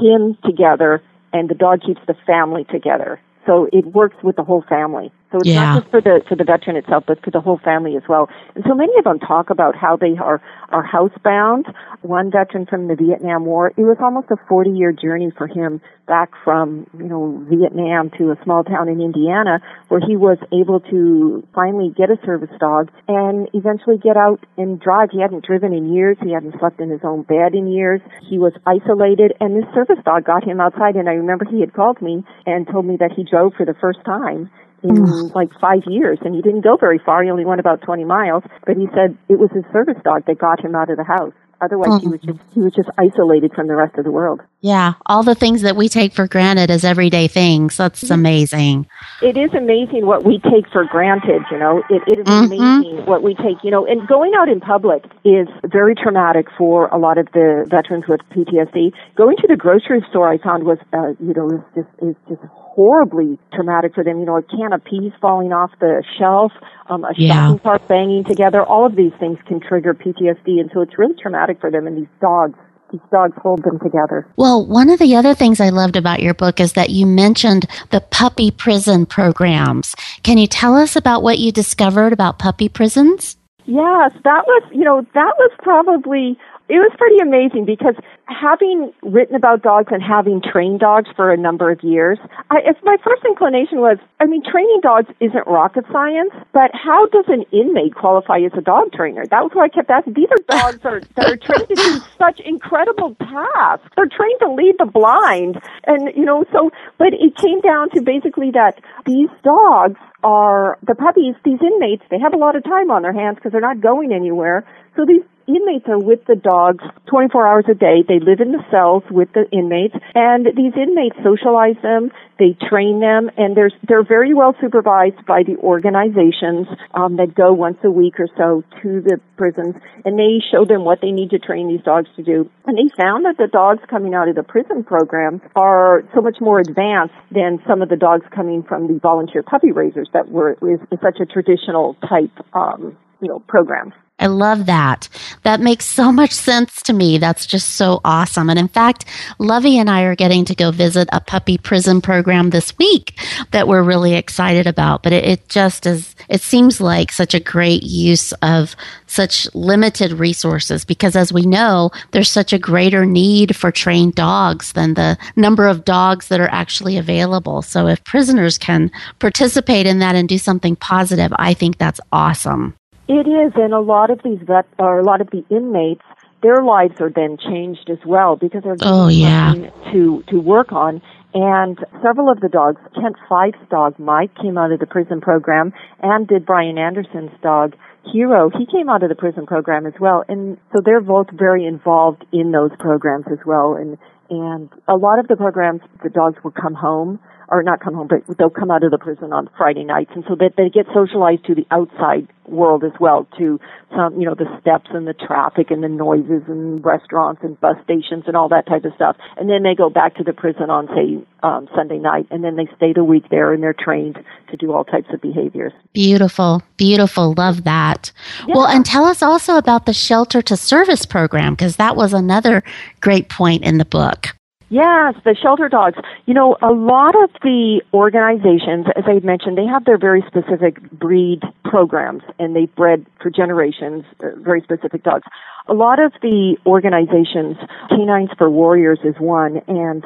him 0.02 0.38
together 0.46 1.02
and 1.34 1.50
the 1.50 1.54
dog 1.54 1.82
keeps 1.86 2.00
the 2.08 2.16
family 2.26 2.64
together. 2.72 3.20
So 3.46 3.68
it 3.74 3.86
works 3.88 4.16
with 4.24 4.38
the 4.38 4.44
whole 4.44 4.64
family. 4.70 5.12
So 5.32 5.40
it's 5.40 5.48
Yeah. 5.48 5.74
not 5.74 5.82
just 5.82 5.92
for 5.92 6.00
the 6.00 6.22
for 6.28 6.36
the 6.36 6.46
veteran 6.46 6.78
itself, 6.78 7.04
but 7.06 7.24
for 7.24 7.32
the 7.32 7.42
whole 7.42 7.58
family 7.58 7.98
as 7.98 8.08
well. 8.08 8.30
And 8.56 8.64
so 8.66 8.74
many 8.74 8.98
of 8.98 9.04
them 9.04 9.20
talk 9.20 9.50
about 9.50 9.76
how 9.76 9.98
they 9.98 10.16
are 10.18 10.40
are 10.72 10.84
housebound. 10.84 11.74
One 12.02 12.32
veteran 12.32 12.66
from 12.66 12.88
the 12.88 12.96
Vietnam 12.96 13.46
War, 13.46 13.74
it 13.76 13.84
was 13.84 13.98
almost 14.00 14.32
a 14.32 14.38
40 14.48 14.72
year 14.72 14.94
journey 14.94 15.32
for 15.32 15.48
him 15.48 15.82
back 16.08 16.32
from 16.46 16.88
you 16.98 17.08
know 17.08 17.44
Vietnam 17.50 18.10
to 18.12 18.32
a 18.32 18.38
small 18.44 18.64
town 18.64 18.88
in 18.88 19.02
Indiana, 19.02 19.60
where 19.90 20.00
he 20.00 20.16
was 20.16 20.38
able 20.54 20.80
to 20.80 21.46
finally 21.54 21.90
get 21.90 22.10
a 22.10 22.18
service 22.26 22.56
dog 22.60 22.90
and 23.10 23.50
eventually 23.54 23.98
get 23.98 24.16
out 24.16 24.40
and 24.58 24.80
drive. 24.80 25.10
He 25.12 25.20
hadn't 25.20 25.44
driven 25.46 25.74
in 25.74 25.94
years. 25.94 26.16
He 26.24 26.32
hadn't 26.32 26.58
slept 26.60 26.80
in 26.80 26.90
his 26.90 27.02
own 27.04 27.24
bed 27.24 27.54
in 27.54 27.68
years. 27.68 28.00
He 28.30 28.38
was 28.38 28.54
isolated, 28.66 29.34
and 29.42 29.62
this 29.62 29.68
service 29.74 30.00
dog 30.06 30.24
got 30.24 30.46
him 30.46 30.62
outside. 30.62 30.96
And 30.96 31.10
I 31.10 31.14
remember 31.14 31.44
he 31.44 31.60
had 31.60 31.74
called 31.74 32.02
me 32.02 32.24
and 32.46 32.66
told 32.66 32.86
me 32.86 32.96
that 32.98 33.12
he 33.12 33.24
drove 33.24 33.56
for 33.56 33.66
the 33.66 33.76
first 33.76 34.00
time 34.06 34.50
in 34.84 35.30
like 35.30 35.50
five 35.60 35.82
years 35.88 36.20
and 36.24 36.36
he 36.36 36.42
didn't 36.42 36.62
go 36.62 36.78
very 36.78 37.00
far 37.00 37.24
he 37.24 37.30
only 37.30 37.46
went 37.46 37.60
about 37.60 37.82
20 37.82 38.04
miles 38.06 38.44
but 38.66 38.78
he 38.78 38.88
said 38.94 39.18
it 39.30 39.40
was 39.40 39.50
his 39.52 39.64
service 39.74 39.98
dog 40.04 40.24
that 40.28 40.38
got 40.38 40.64
him 40.64 40.76
out 40.76 40.90
of 40.90 40.98
the 40.98 41.04
house 41.04 41.34
otherwise 41.62 42.00
he 42.02 42.08
was 42.08 42.20
just 42.22 42.38
he 42.54 42.62
was 42.62 42.74
just 42.74 42.90
isolated 43.00 43.52
from 43.54 43.68
the 43.68 43.76
rest 43.76 43.98
of 43.98 44.04
the 44.06 44.12
world 44.12 44.40
Yeah, 44.62 44.94
all 45.08 45.24
the 45.24 45.34
things 45.36 45.62
that 45.64 45.76
we 45.76 45.90
take 45.90 46.14
for 46.14 46.28
granted 46.28 46.70
as 46.70 46.84
everyday 46.84 47.28
things. 47.28 47.78
That's 47.78 48.10
amazing. 48.10 48.86
it 49.22 49.38
is 49.38 49.52
amazing 49.54 50.06
what 50.06 50.24
we 50.24 50.40
take 50.40 50.66
for 50.72 50.84
granted, 50.86 51.42
you 51.52 51.58
know. 51.58 51.84
It, 51.90 52.02
it 52.08 52.20
is 52.20 52.26
Mhm. 52.28 52.46
amazing 52.46 53.06
what 53.06 53.22
we 53.24 53.34
take, 53.36 53.64
you 53.64 53.72
know. 53.72 53.86
And 53.86 54.08
going 54.08 54.34
out 54.36 54.50
in 54.50 54.60
public 54.60 55.04
is 55.24 55.48
very 55.66 55.96
traumatic 55.96 56.48
for 56.58 56.88
a 56.88 56.98
lot 56.98 57.18
of 57.18 57.28
the 57.34 57.66
veterans 57.70 58.06
with 58.08 58.22
PTSD. 58.32 58.94
Going 59.16 59.38
to 59.38 59.48
the 59.48 59.56
grocery 59.56 60.04
store, 60.10 60.28
I 60.28 60.38
found 60.38 60.64
was, 60.64 60.80
uh, 60.94 61.14
you 61.20 61.34
know, 61.34 61.50
is 61.50 61.62
just 61.76 61.90
is 62.02 62.16
just 62.30 62.42
horribly 62.78 63.40
traumatic 63.54 63.96
for 63.96 64.04
them. 64.04 64.20
You 64.20 64.26
know, 64.26 64.38
a 64.38 64.44
can 64.44 64.72
of 64.72 64.84
peas 64.86 65.12
falling 65.20 65.52
off 65.52 65.72
the 65.82 66.04
shelf, 66.18 66.52
um, 66.90 67.04
a 67.04 67.12
Yeah. 67.18 67.34
shopping 67.34 67.60
cart 67.60 67.88
banging 67.88 68.24
together. 68.24 68.62
All 68.62 68.86
of 68.86 68.96
these 68.96 69.14
things 69.20 69.40
can 69.48 69.60
trigger 69.60 69.96
PTSD, 69.96 70.60
and 70.62 70.70
so 70.72 70.82
it's 70.82 70.98
really 70.98 71.16
traumatic 71.16 71.60
for 71.60 71.72
them. 71.72 71.88
And 71.88 71.98
these 71.98 72.14
dogs, 72.22 72.54
these 72.92 73.02
dogs 73.12 73.34
hold 73.42 73.64
them 73.64 73.80
together. 73.80 74.28
Well, 74.38 74.64
one 74.66 74.92
of 74.92 75.00
the 75.00 75.16
other 75.16 75.34
things 75.34 75.60
I 75.60 75.70
loved 75.70 75.96
about 75.96 76.22
your 76.22 76.36
book 76.36 76.60
is 76.60 76.74
that 76.74 76.92
you 76.92 77.08
mentioned 77.08 77.66
the 77.90 78.00
puppy 78.00 78.52
prison 78.52 79.08
programs. 79.08 79.96
Can 80.22 80.38
you 80.38 80.46
tell 80.48 80.76
us 80.76 80.96
about 80.96 81.24
what 81.24 81.40
you 81.40 81.52
discovered 81.52 82.14
about 82.14 82.38
puppy 82.38 82.70
prisons? 82.70 83.38
Yes, 83.66 84.14
that 84.24 84.44
was, 84.48 84.64
you 84.72 84.86
know, 84.86 85.02
that 85.14 85.34
was 85.40 85.52
probably, 85.62 86.38
it 86.70 86.80
was 86.84 86.92
pretty 86.98 87.20
amazing 87.20 87.64
because 87.64 87.96
having 88.28 88.92
written 89.02 89.36
about 89.36 89.64
dogs 89.64 89.88
and 89.92 90.04
having 90.04 90.42
trained 90.42 90.82
dogs 90.82 91.08
for 91.16 91.32
a 91.32 91.38
number 91.38 91.72
of 91.72 91.82
years, 91.82 92.20
I, 92.52 92.60
if 92.66 92.76
my 92.84 92.98
first 93.04 93.24
inclination 93.24 93.80
was, 93.80 93.98
I 94.20 94.26
mean, 94.26 94.44
training 94.44 94.82
dogs 94.84 95.08
isn't 95.22 95.48
rocket 95.48 95.86
science, 95.92 96.32
but 96.52 96.72
how 96.74 97.08
does 97.08 97.24
an 97.28 97.46
inmate 97.56 97.96
qualify 97.96 98.40
as 98.44 98.52
a 98.58 98.62
dog 98.62 98.92
trainer? 98.92 99.24
That 99.26 99.44
was 99.44 99.52
what 99.54 99.64
I 99.64 99.70
kept 99.70 99.90
asking. 99.90 100.14
These 100.14 100.28
are 100.28 100.44
dogs 100.50 100.84
are, 100.84 101.02
that 101.16 101.32
are 101.32 101.38
trained 101.38 101.70
to 101.70 101.76
do 101.76 102.00
such 102.20 102.42
incredible 102.42 103.16
tasks. 103.16 103.88
They're 103.96 104.12
trained 104.12 104.40
to 104.42 104.52
lead 104.52 104.76
the 104.78 104.92
blind. 104.92 105.64
And, 105.88 106.12
you 106.16 106.26
know, 106.26 106.44
so, 106.52 106.72
but 106.98 107.16
it 107.16 107.36
came 107.38 107.62
down 107.62 107.92
to 107.92 108.02
basically 108.02 108.52
that 108.52 108.84
these 109.06 109.30
dogs 109.42 110.00
are 110.24 110.78
the 110.84 110.96
puppies, 110.96 111.36
these 111.46 111.60
inmates, 111.64 112.04
they 112.12 112.20
have 112.20 112.34
a 112.34 112.38
lot 112.38 112.58
of 112.58 112.64
time 112.64 112.92
on 112.92 113.04
their 113.04 113.14
hands 113.14 113.36
because 113.36 113.54
they're 113.54 113.62
not 113.62 113.80
going 113.80 114.12
anywhere. 114.12 114.68
So 114.98 115.06
these 115.06 115.24
inmates 115.48 115.88
are 115.88 116.00
with 116.00 116.26
the 116.26 116.36
dogs 116.36 116.84
24 117.08 117.48
hours 117.48 117.66
a 117.70 117.74
day. 117.74 118.04
They 118.08 118.20
live 118.20 118.40
in 118.40 118.52
the 118.52 118.64
cells 118.70 119.04
with 119.10 119.32
the 119.34 119.50
inmates 119.52 119.96
and 120.14 120.46
these 120.46 120.74
inmates 120.76 121.16
socialize 121.24 121.80
them, 121.82 122.12
they 122.38 122.56
train 122.70 123.00
them 123.00 123.32
and 123.38 123.56
they're, 123.56 123.72
they're 123.88 124.04
very 124.04 124.34
well 124.34 124.56
supervised 124.62 125.26
by 125.26 125.44
the 125.44 125.58
organizations 125.58 126.68
um, 126.94 127.18
that 127.18 127.34
go 127.34 127.54
once 127.54 127.78
a 127.84 127.92
week 127.92 128.20
or 128.20 128.28
so 128.38 128.64
to 128.82 129.02
the 129.02 129.20
prisons 129.38 129.76
and 130.06 130.20
they 130.20 130.44
show 130.52 130.66
them 130.66 130.84
what 130.84 131.00
they 131.02 131.12
need 131.12 131.30
to 131.32 131.40
train 131.40 131.68
these 131.68 131.84
dogs 131.84 132.10
to 132.16 132.24
do. 132.24 132.50
And 132.66 132.78
they 132.78 132.94
found 132.96 133.26
that 133.26 133.38
the 133.38 133.48
dogs 133.48 133.82
coming 133.90 134.14
out 134.14 134.28
of 134.28 134.36
the 134.36 134.44
prison 134.44 134.84
programs 134.84 135.42
are 135.56 136.04
so 136.14 136.22
much 136.22 136.38
more 136.42 136.60
advanced 136.60 137.16
than 137.32 137.60
some 137.68 137.82
of 137.82 137.90
the 137.90 137.96
dogs 137.96 138.26
coming 138.36 138.64
from 138.64 138.88
the 138.88 139.00
volunteer 139.00 139.44
puppy 139.44 139.72
raisers 139.72 140.10
that 140.14 140.30
were 140.30 140.58
is 140.62 140.80
such 141.02 141.20
a 141.20 141.26
traditional 141.26 141.96
type 142.08 142.32
um, 142.54 142.98
you 143.22 143.28
know 143.28 143.40
program. 143.48 143.94
I 144.20 144.26
love 144.28 144.66
that. 144.66 145.10
That 145.44 145.62
makes 145.62 145.86
so 145.86 146.12
much 146.12 146.32
sense 146.32 146.82
to 146.84 146.94
me. 146.94 147.20
That's 147.20 147.46
just 147.46 147.76
so 147.76 148.02
awesome. 148.04 148.50
And 148.50 148.58
in 148.58 148.68
fact, 148.68 149.06
Lovey 149.38 149.78
and 149.78 149.92
I 149.92 150.02
are 150.04 150.16
getting 150.16 150.44
to 150.46 150.56
go 150.56 150.72
visit 150.72 151.08
a 151.12 151.22
puppy 151.22 151.60
prison 151.60 152.02
program 152.02 152.50
this 152.50 152.76
week 152.80 153.20
that 153.52 153.68
we're 153.68 153.84
really 153.84 154.16
excited 154.16 154.66
about. 154.66 155.04
But 155.04 155.14
it, 155.14 155.24
it 155.24 155.50
just 155.50 155.86
is, 155.86 156.16
it 156.30 156.42
seems 156.42 156.82
like 156.82 157.12
such 157.12 157.36
a 157.36 157.40
great 157.40 157.84
use 157.84 158.32
of 158.42 158.76
such 159.06 159.54
limited 159.54 160.14
resources 160.14 160.84
because 160.84 161.16
as 161.16 161.32
we 161.32 161.46
know, 161.46 161.92
there's 162.12 162.30
such 162.30 162.54
a 162.54 162.60
greater 162.60 163.06
need 163.06 163.56
for 163.56 163.72
trained 163.72 164.16
dogs 164.16 164.74
than 164.74 164.96
the 164.96 165.16
number 165.36 165.68
of 165.68 165.86
dogs 165.86 166.30
that 166.30 166.40
are 166.40 166.50
actually 166.52 166.98
available. 166.98 167.62
So 167.62 167.86
if 167.86 168.04
prisoners 168.04 168.58
can 168.58 168.90
participate 169.20 169.86
in 169.86 170.00
that 170.00 170.16
and 170.16 170.28
do 170.28 170.40
something 170.40 170.76
positive, 170.76 171.32
I 171.38 171.54
think 171.54 171.78
that's 171.78 172.02
awesome. 172.12 172.74
It 173.08 173.28
is, 173.28 173.54
and 173.56 173.74
a 173.74 173.80
lot 173.80 174.10
of 174.10 174.20
these 174.24 174.40
vet 174.46 174.66
or 174.78 175.00
a 175.00 175.04
lot 175.04 175.22
of 175.22 175.30
the 175.32 175.46
inmates, 175.50 176.04
their 176.44 176.62
lives 176.62 177.00
are 177.00 177.10
then 177.10 177.38
changed 177.38 177.90
as 177.90 178.00
well 178.06 178.36
because 178.36 178.64
they're 178.64 178.76
given 178.76 178.94
Oh, 178.94 179.08
yeah. 179.08 179.54
to 179.92 180.24
to 180.28 180.40
work 180.40 180.72
on. 180.72 181.02
And 181.34 181.78
several 182.02 182.32
of 182.32 182.40
the 182.40 182.50
dogs, 182.50 182.82
Kent 182.96 183.16
Fife's 183.30 183.60
dog 183.70 184.00
Mike 184.00 184.34
came 184.42 184.58
out 184.58 184.72
of 184.72 184.80
the 184.80 184.86
prison 184.88 185.22
program, 185.22 185.74
and 186.02 186.28
did 186.28 186.46
Brian 186.46 186.78
Anderson's 186.78 187.32
dog 187.42 187.76
Hero. 188.14 188.50
He 188.50 188.66
came 188.66 188.88
out 188.90 189.04
of 189.04 189.10
the 189.10 189.16
prison 189.16 189.46
program 189.46 189.86
as 189.86 189.94
well, 190.00 190.24
and 190.30 190.58
so 190.74 190.82
they're 190.84 191.02
both 191.02 191.28
very 191.34 191.66
involved 191.66 192.26
in 192.32 192.52
those 192.52 192.72
programs 192.80 193.26
as 193.32 193.40
well. 193.46 193.76
And 193.76 193.98
and 194.30 194.70
a 194.88 194.96
lot 194.96 195.20
of 195.20 195.28
the 195.28 195.36
programs, 195.36 195.82
the 196.04 196.10
dogs 196.10 196.38
will 196.44 196.52
come 196.52 196.74
home 196.74 197.20
or 197.50 197.64
not 197.64 197.80
come 197.80 197.94
home, 197.94 198.08
but 198.08 198.38
they'll 198.38 198.50
come 198.50 198.72
out 198.72 198.84
of 198.84 198.92
the 198.92 198.98
prison 198.98 199.32
on 199.32 199.50
Friday 199.58 199.84
nights, 199.84 200.12
and 200.16 200.24
so 200.28 200.36
that 200.36 200.54
they 200.58 200.70
get 200.70 200.86
socialized 200.94 201.46
to 201.46 201.56
the 201.56 201.66
outside 201.72 202.28
world 202.46 202.84
as 202.84 202.94
well, 203.00 203.28
to 203.38 203.60
some, 203.96 204.20
you 204.20 204.26
know, 204.26 204.36
the 204.36 204.48
steps 204.62 204.90
and 204.94 205.08
the 205.08 205.14
traffic 205.14 205.70
and 205.70 205.84
the 205.84 205.90
noises 205.90 206.44
and 206.48 206.84
restaurants 206.84 207.42
and 207.44 207.60
bus 207.60 207.76
stations 207.84 208.24
and 208.28 208.38
all 208.38 208.50
that 208.50 208.66
type 208.68 208.86
of 208.86 208.94
stuff. 208.96 209.18
And 209.38 209.50
then 209.50 209.64
they 209.64 209.76
go 209.76 209.90
back 209.90 210.16
to 210.16 210.24
the 210.24 210.34
prison 210.34 210.70
on, 210.70 210.88
say, 210.88 211.26
um, 211.44 211.68
Sunday 211.76 211.98
night, 211.98 212.28
and 212.32 212.44
then 212.44 212.56
they 212.56 212.68
stay 212.76 212.94
the 212.94 213.04
week 213.04 213.30
there, 213.30 213.54
and 213.54 213.62
they're 213.62 213.74
trained 213.74 214.18
to 214.50 214.58
do 214.58 214.74
all 214.74 214.84
types 214.84 215.08
of 215.14 215.22
behaviors. 215.22 215.74
Beautiful, 215.94 216.62
beautiful. 216.78 217.34
Love 217.38 217.64
that. 217.64 218.12
Well, 218.48 218.68
and 218.68 218.86
tell 218.86 219.06
us 219.06 219.22
also 219.22 219.58
about 219.58 219.86
the 219.86 219.94
shelter 219.94 220.42
to 220.42 220.58
service 220.58 221.06
program 221.06 221.54
because 221.54 221.76
that 221.78 221.96
was 221.96 222.14
another 222.14 222.64
great 223.02 223.30
point 223.30 223.64
in 223.64 223.78
the 223.78 223.86
book. 223.86 224.37
Yes, 224.70 225.16
the 225.24 225.34
shelter 225.42 225.70
dogs. 225.70 225.98
You 226.26 226.34
know, 226.34 226.58
a 226.62 226.74
lot 226.74 227.16
of 227.24 227.30
the 227.42 227.82
organizations, 227.94 228.86
as 228.98 229.06
I 229.08 229.26
mentioned, 229.26 229.58
they 229.58 229.66
have 229.66 229.86
their 229.86 229.98
very 229.98 230.22
specific 230.28 230.82
breed 230.92 231.42
programs 231.64 232.24
and 232.38 232.54
they've 232.54 232.74
bred 232.76 233.06
for 233.22 233.30
generations 233.30 234.04
uh, 234.22 234.36
very 234.38 234.62
specific 234.62 235.04
dogs. 235.04 235.24
A 235.70 235.74
lot 235.74 236.04
of 236.04 236.12
the 236.22 236.58
organizations, 236.66 237.56
K9s 237.92 238.38
For 238.38 238.50
Warriors 238.50 239.00
is 239.06 239.16
one, 239.20 239.62
and 239.68 240.04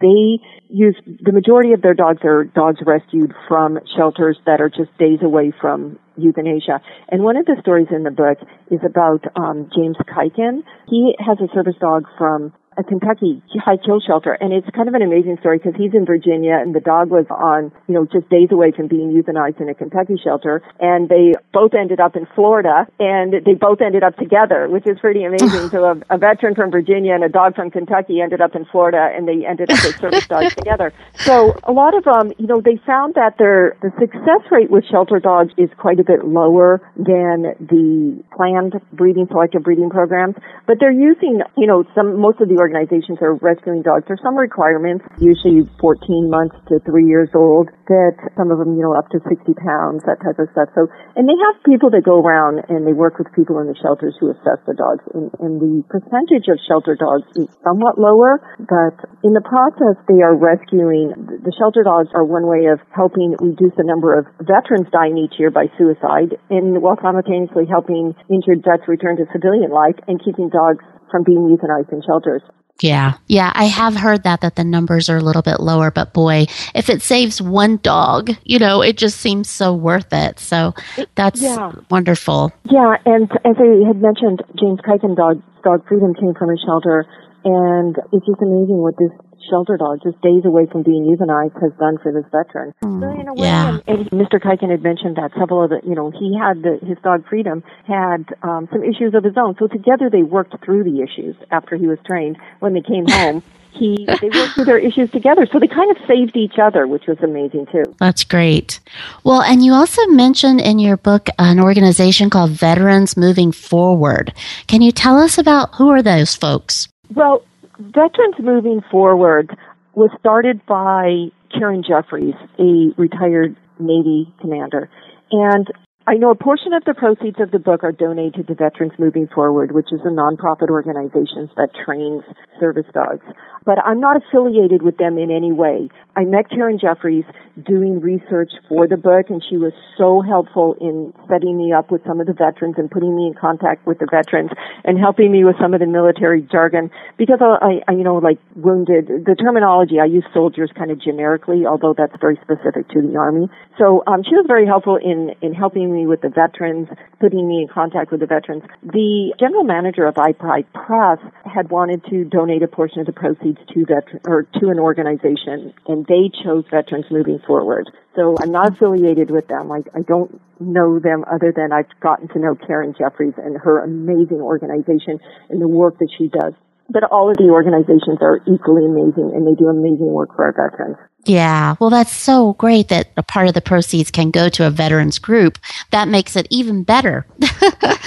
they 0.00 0.38
use 0.68 0.96
the 1.04 1.32
majority 1.32 1.72
of 1.72 1.82
their 1.82 1.94
dogs 1.94 2.20
are 2.24 2.44
dogs 2.44 2.78
rescued 2.84 3.32
from 3.48 3.78
shelters 3.96 4.38
that 4.46 4.60
are 4.60 4.68
just 4.68 4.96
days 4.98 5.18
away 5.22 5.52
from 5.60 5.98
euthanasia. 6.16 6.80
And 7.08 7.22
one 7.22 7.36
of 7.36 7.46
the 7.46 7.56
stories 7.60 7.88
in 7.90 8.04
the 8.04 8.10
book 8.10 8.38
is 8.70 8.80
about 8.84 9.24
um, 9.36 9.68
James 9.74 9.96
Kuiken. 9.98 10.62
He 10.88 11.14
has 11.18 11.38
a 11.40 11.52
service 11.54 11.76
dog 11.80 12.06
from 12.18 12.52
a 12.80 12.84
Kentucky 12.84 13.42
high 13.60 13.76
kill 13.76 14.00
shelter, 14.00 14.32
and 14.40 14.52
it's 14.52 14.66
kind 14.74 14.88
of 14.88 14.94
an 14.94 15.02
amazing 15.02 15.36
story 15.40 15.58
because 15.58 15.74
he's 15.76 15.92
in 15.94 16.06
Virginia, 16.06 16.56
and 16.56 16.74
the 16.74 16.80
dog 16.80 17.10
was 17.10 17.26
on, 17.30 17.70
you 17.86 17.94
know, 17.94 18.06
just 18.06 18.28
days 18.30 18.48
away 18.50 18.72
from 18.72 18.88
being 18.88 19.12
euthanized 19.12 19.60
in 19.60 19.68
a 19.68 19.74
Kentucky 19.74 20.16
shelter, 20.22 20.62
and 20.80 21.08
they 21.08 21.34
both 21.52 21.74
ended 21.74 22.00
up 22.00 22.16
in 22.16 22.26
Florida, 22.34 22.86
and 22.98 23.44
they 23.44 23.54
both 23.54 23.80
ended 23.80 24.02
up 24.02 24.16
together, 24.16 24.68
which 24.68 24.86
is 24.86 24.98
pretty 24.98 25.24
amazing. 25.24 25.68
so 25.74 25.84
a, 25.84 26.14
a 26.14 26.18
veteran 26.18 26.54
from 26.54 26.70
Virginia 26.70 27.14
and 27.14 27.22
a 27.22 27.28
dog 27.28 27.54
from 27.54 27.70
Kentucky 27.70 28.20
ended 28.20 28.40
up 28.40 28.56
in 28.56 28.64
Florida, 28.64 29.12
and 29.14 29.28
they 29.28 29.46
ended 29.46 29.70
up 29.70 29.78
as 29.84 29.94
service 29.96 30.26
dogs 30.26 30.54
together. 30.60 30.92
So 31.14 31.54
a 31.64 31.72
lot 31.72 31.94
of 31.94 32.06
um, 32.06 32.32
you 32.38 32.46
know, 32.46 32.60
they 32.60 32.80
found 32.86 33.14
that 33.14 33.36
their 33.38 33.76
the 33.82 33.92
success 34.00 34.42
rate 34.50 34.70
with 34.70 34.84
shelter 34.90 35.18
dogs 35.20 35.52
is 35.58 35.68
quite 35.76 36.00
a 36.00 36.04
bit 36.04 36.24
lower 36.24 36.80
than 36.96 37.52
the 37.60 38.22
planned 38.34 38.80
breeding, 38.92 39.26
selective 39.30 39.62
breeding 39.62 39.90
programs, 39.90 40.36
but 40.66 40.78
they're 40.80 40.90
using, 40.90 41.42
you 41.56 41.66
know, 41.66 41.84
some 41.94 42.18
most 42.18 42.40
of 42.40 42.48
the 42.48 42.56
organizations 42.70 43.18
are 43.20 43.34
rescuing 43.42 43.82
dogs. 43.82 44.06
There's 44.06 44.22
some 44.22 44.38
requirements, 44.38 45.02
usually 45.18 45.66
14 45.82 46.30
months 46.30 46.54
to 46.70 46.78
three 46.86 47.04
years 47.04 47.28
old, 47.34 47.66
that 47.90 48.14
some 48.38 48.54
of 48.54 48.62
them, 48.62 48.78
you 48.78 48.86
know, 48.86 48.94
up 48.94 49.10
to 49.10 49.18
60 49.26 49.42
pounds, 49.58 50.06
that 50.06 50.22
type 50.22 50.38
of 50.38 50.46
stuff. 50.54 50.70
So, 50.78 50.86
and 51.18 51.26
they 51.26 51.34
have 51.34 51.58
people 51.66 51.90
that 51.90 52.06
go 52.06 52.22
around 52.22 52.62
and 52.70 52.86
they 52.86 52.94
work 52.94 53.18
with 53.18 53.26
people 53.34 53.58
in 53.58 53.66
the 53.66 53.74
shelters 53.74 54.14
who 54.22 54.30
assess 54.30 54.62
the 54.70 54.78
dogs. 54.78 55.02
And, 55.10 55.34
and 55.42 55.58
the 55.58 55.82
percentage 55.90 56.46
of 56.46 56.62
shelter 56.70 56.94
dogs 56.94 57.26
is 57.34 57.50
somewhat 57.66 57.98
lower, 57.98 58.38
but 58.62 58.94
in 59.26 59.34
the 59.34 59.42
process, 59.42 59.98
they 60.06 60.22
are 60.22 60.38
rescuing, 60.38 61.10
the 61.42 61.54
shelter 61.58 61.82
dogs 61.82 62.14
are 62.14 62.22
one 62.22 62.46
way 62.46 62.70
of 62.70 62.78
helping 62.94 63.34
reduce 63.42 63.74
the 63.74 63.86
number 63.86 64.14
of 64.14 64.30
veterans 64.38 64.86
dying 64.94 65.18
each 65.18 65.34
year 65.42 65.50
by 65.50 65.66
suicide 65.74 66.38
and 66.48 66.78
while 66.78 66.96
simultaneously 67.02 67.66
helping 67.66 68.14
injured 68.30 68.62
vets 68.62 68.86
return 68.86 69.18
to 69.18 69.26
civilian 69.34 69.74
life 69.74 69.98
and 70.06 70.22
keeping 70.22 70.48
dogs 70.48 70.84
from 71.10 71.24
being 71.24 71.50
euthanized 71.50 71.92
in 71.92 72.02
shelters. 72.06 72.42
Yeah. 72.82 73.14
Yeah. 73.26 73.52
I 73.54 73.64
have 73.64 73.94
heard 73.94 74.22
that, 74.24 74.40
that 74.40 74.56
the 74.56 74.64
numbers 74.64 75.08
are 75.08 75.16
a 75.16 75.20
little 75.20 75.42
bit 75.42 75.60
lower, 75.60 75.90
but 75.90 76.12
boy, 76.12 76.46
if 76.74 76.88
it 76.88 77.02
saves 77.02 77.40
one 77.40 77.78
dog, 77.78 78.30
you 78.44 78.58
know, 78.58 78.82
it 78.82 78.96
just 78.96 79.18
seems 79.18 79.48
so 79.48 79.74
worth 79.74 80.12
it. 80.12 80.38
So 80.38 80.74
that's 81.14 81.42
yeah. 81.42 81.72
wonderful. 81.90 82.52
Yeah. 82.64 82.96
And 83.04 83.30
as 83.44 83.56
I 83.58 83.86
had 83.86 84.00
mentioned, 84.00 84.42
James 84.58 84.80
Kuiken 84.80 85.16
dog, 85.16 85.42
Dog 85.62 85.86
Freedom 85.86 86.14
came 86.14 86.34
from 86.34 86.50
a 86.50 86.56
shelter 86.64 87.06
and 87.44 87.96
it's 88.12 88.26
just 88.26 88.42
amazing 88.42 88.78
what 88.78 88.96
this 88.98 89.12
shelter 89.48 89.76
dog, 89.76 90.00
just 90.02 90.20
days 90.22 90.44
away 90.44 90.66
from 90.70 90.82
being 90.82 91.04
euthanized, 91.04 91.60
has 91.60 91.72
done 91.78 91.98
for 92.02 92.12
this 92.12 92.24
veteran. 92.30 92.72
Mm, 92.82 93.00
so 93.00 93.20
in 93.20 93.28
a 93.28 93.34
way, 93.34 93.46
yeah. 93.46 93.78
and, 93.86 94.08
and 94.08 94.10
Mr. 94.10 94.40
Kuiken 94.40 94.70
had 94.70 94.82
mentioned 94.82 95.16
that 95.16 95.32
several 95.38 95.64
of 95.64 95.70
the, 95.70 95.80
you 95.86 95.94
know, 95.94 96.10
he 96.10 96.36
had 96.36 96.62
the, 96.62 96.78
his 96.86 96.98
dog 97.02 97.26
Freedom 97.28 97.62
had 97.86 98.26
um, 98.42 98.68
some 98.72 98.84
issues 98.84 99.14
of 99.14 99.24
his 99.24 99.34
own. 99.36 99.56
So 99.58 99.66
together 99.66 100.08
they 100.10 100.22
worked 100.22 100.54
through 100.64 100.84
the 100.84 101.02
issues 101.02 101.36
after 101.50 101.76
he 101.76 101.86
was 101.86 101.98
trained. 102.06 102.38
When 102.60 102.74
they 102.74 102.82
came 102.82 103.06
home, 103.08 103.42
he 103.72 104.04
they 104.20 104.28
worked 104.28 104.54
through 104.54 104.64
their 104.64 104.78
issues 104.78 105.10
together. 105.10 105.46
So 105.50 105.58
they 105.58 105.68
kind 105.68 105.90
of 105.90 105.96
saved 106.06 106.36
each 106.36 106.58
other, 106.60 106.86
which 106.86 107.06
was 107.06 107.18
amazing 107.22 107.66
too. 107.72 107.84
That's 107.98 108.24
great. 108.24 108.80
Well, 109.24 109.42
and 109.42 109.64
you 109.64 109.72
also 109.72 110.04
mentioned 110.08 110.60
in 110.60 110.78
your 110.78 110.96
book 110.96 111.28
an 111.38 111.60
organization 111.60 112.30
called 112.30 112.50
Veterans 112.50 113.16
Moving 113.16 113.52
Forward. 113.52 114.34
Can 114.66 114.82
you 114.82 114.92
tell 114.92 115.18
us 115.18 115.38
about 115.38 115.76
who 115.76 115.88
are 115.88 116.02
those 116.02 116.34
folks? 116.34 116.88
Well, 117.14 117.42
Veterans 117.78 118.36
Moving 118.38 118.82
Forward 118.90 119.56
was 119.94 120.10
started 120.20 120.64
by 120.66 121.28
Karen 121.52 121.82
Jeffries, 121.86 122.34
a 122.58 122.94
retired 122.96 123.56
Navy 123.78 124.32
commander. 124.40 124.88
And 125.32 125.66
I 126.06 126.14
know 126.14 126.30
a 126.30 126.34
portion 126.34 126.72
of 126.72 126.84
the 126.84 126.94
proceeds 126.94 127.40
of 127.40 127.50
the 127.50 127.58
book 127.58 127.82
are 127.82 127.92
donated 127.92 128.46
to 128.46 128.54
Veterans 128.54 128.92
Moving 128.98 129.28
Forward, 129.28 129.72
which 129.72 129.92
is 129.92 130.00
a 130.04 130.08
nonprofit 130.08 130.70
organization 130.70 131.50
that 131.56 131.70
trains 131.84 132.22
service 132.60 132.86
dogs 132.94 133.24
but 133.64 133.78
I'm 133.84 134.00
not 134.00 134.16
affiliated 134.16 134.82
with 134.82 134.96
them 134.96 135.18
in 135.18 135.30
any 135.30 135.52
way. 135.52 135.88
I 136.20 136.24
met 136.24 136.50
Karen 136.50 136.78
Jeffries 136.78 137.24
doing 137.64 137.98
research 138.00 138.52
for 138.68 138.86
the 138.86 138.98
book 138.98 139.30
and 139.30 139.42
she 139.48 139.56
was 139.56 139.72
so 139.96 140.20
helpful 140.20 140.76
in 140.78 141.14
setting 141.32 141.56
me 141.56 141.72
up 141.72 141.90
with 141.90 142.04
some 142.06 142.20
of 142.20 142.26
the 142.26 142.34
veterans 142.34 142.74
and 142.76 142.90
putting 142.90 143.16
me 143.16 143.26
in 143.26 143.32
contact 143.32 143.86
with 143.86 143.98
the 144.00 144.06
veterans 144.10 144.50
and 144.84 144.98
helping 144.98 145.32
me 145.32 145.44
with 145.44 145.56
some 145.58 145.72
of 145.72 145.80
the 145.80 145.86
military 145.86 146.42
jargon 146.42 146.90
because 147.16 147.40
I, 147.40 147.80
I 147.88 147.92
you 147.92 148.04
know, 148.04 148.16
like 148.16 148.36
wounded, 148.54 149.08
the 149.24 149.34
terminology 149.34 149.96
I 149.98 150.04
use 150.04 150.24
soldiers 150.34 150.70
kind 150.76 150.90
of 150.90 151.00
generically, 151.00 151.64
although 151.64 151.94
that's 151.96 152.14
very 152.20 152.38
specific 152.44 152.88
to 152.92 153.00
the 153.00 153.16
Army. 153.16 153.48
So, 153.78 154.02
um, 154.06 154.22
she 154.22 154.36
was 154.36 154.44
very 154.46 154.66
helpful 154.66 154.96
in, 154.96 155.32
in 155.40 155.54
helping 155.54 155.92
me 155.92 156.06
with 156.06 156.20
the 156.20 156.28
veterans, 156.28 156.88
putting 157.18 157.48
me 157.48 157.62
in 157.62 157.68
contact 157.68 158.12
with 158.12 158.20
the 158.20 158.26
veterans. 158.26 158.62
The 158.82 159.32
general 159.40 159.64
manager 159.64 160.04
of 160.06 160.18
I-5 160.18 160.64
Press 160.74 161.18
had 161.44 161.70
wanted 161.70 162.04
to 162.10 162.24
donate 162.24 162.62
a 162.62 162.68
portion 162.68 163.00
of 163.00 163.06
the 163.06 163.12
proceeds 163.12 163.58
to 163.72 163.86
veteran 163.86 164.20
or 164.26 164.42
to 164.60 164.68
an 164.68 164.78
organization, 164.78 165.72
and 165.86 166.06
they 166.10 166.28
chose 166.42 166.64
Veterans 166.68 167.06
Moving 167.08 167.38
Forward. 167.46 167.88
So 168.16 168.34
I'm 168.42 168.50
not 168.50 168.72
affiliated 168.72 169.30
with 169.30 169.46
them. 169.46 169.70
I, 169.70 169.78
I 169.94 170.02
don't 170.02 170.40
know 170.58 170.98
them 170.98 171.24
other 171.30 171.52
than 171.54 171.72
I've 171.72 171.88
gotten 172.00 172.26
to 172.34 172.38
know 172.40 172.56
Karen 172.56 172.94
Jeffries 172.98 173.34
and 173.38 173.56
her 173.56 173.78
amazing 173.78 174.40
organization 174.40 175.20
and 175.48 175.62
the 175.62 175.68
work 175.68 175.98
that 176.00 176.10
she 176.18 176.26
does. 176.26 176.54
But 176.92 177.04
all 177.04 177.30
of 177.30 177.36
the 177.36 177.50
organizations 177.50 178.18
are 178.20 178.42
equally 178.46 178.84
amazing, 178.84 179.32
and 179.34 179.46
they 179.46 179.54
do 179.54 179.68
amazing 179.68 180.12
work 180.12 180.34
for 180.34 180.44
our 180.44 180.52
veterans. 180.52 180.96
Yeah, 181.26 181.76
well, 181.80 181.90
that's 181.90 182.12
so 182.12 182.54
great 182.54 182.88
that 182.88 183.10
a 183.16 183.22
part 183.22 183.46
of 183.46 183.54
the 183.54 183.60
proceeds 183.60 184.10
can 184.10 184.30
go 184.30 184.48
to 184.48 184.66
a 184.66 184.70
veterans 184.70 185.18
group. 185.18 185.58
That 185.90 186.08
makes 186.08 186.34
it 186.34 186.46
even 186.50 186.82
better 186.82 187.26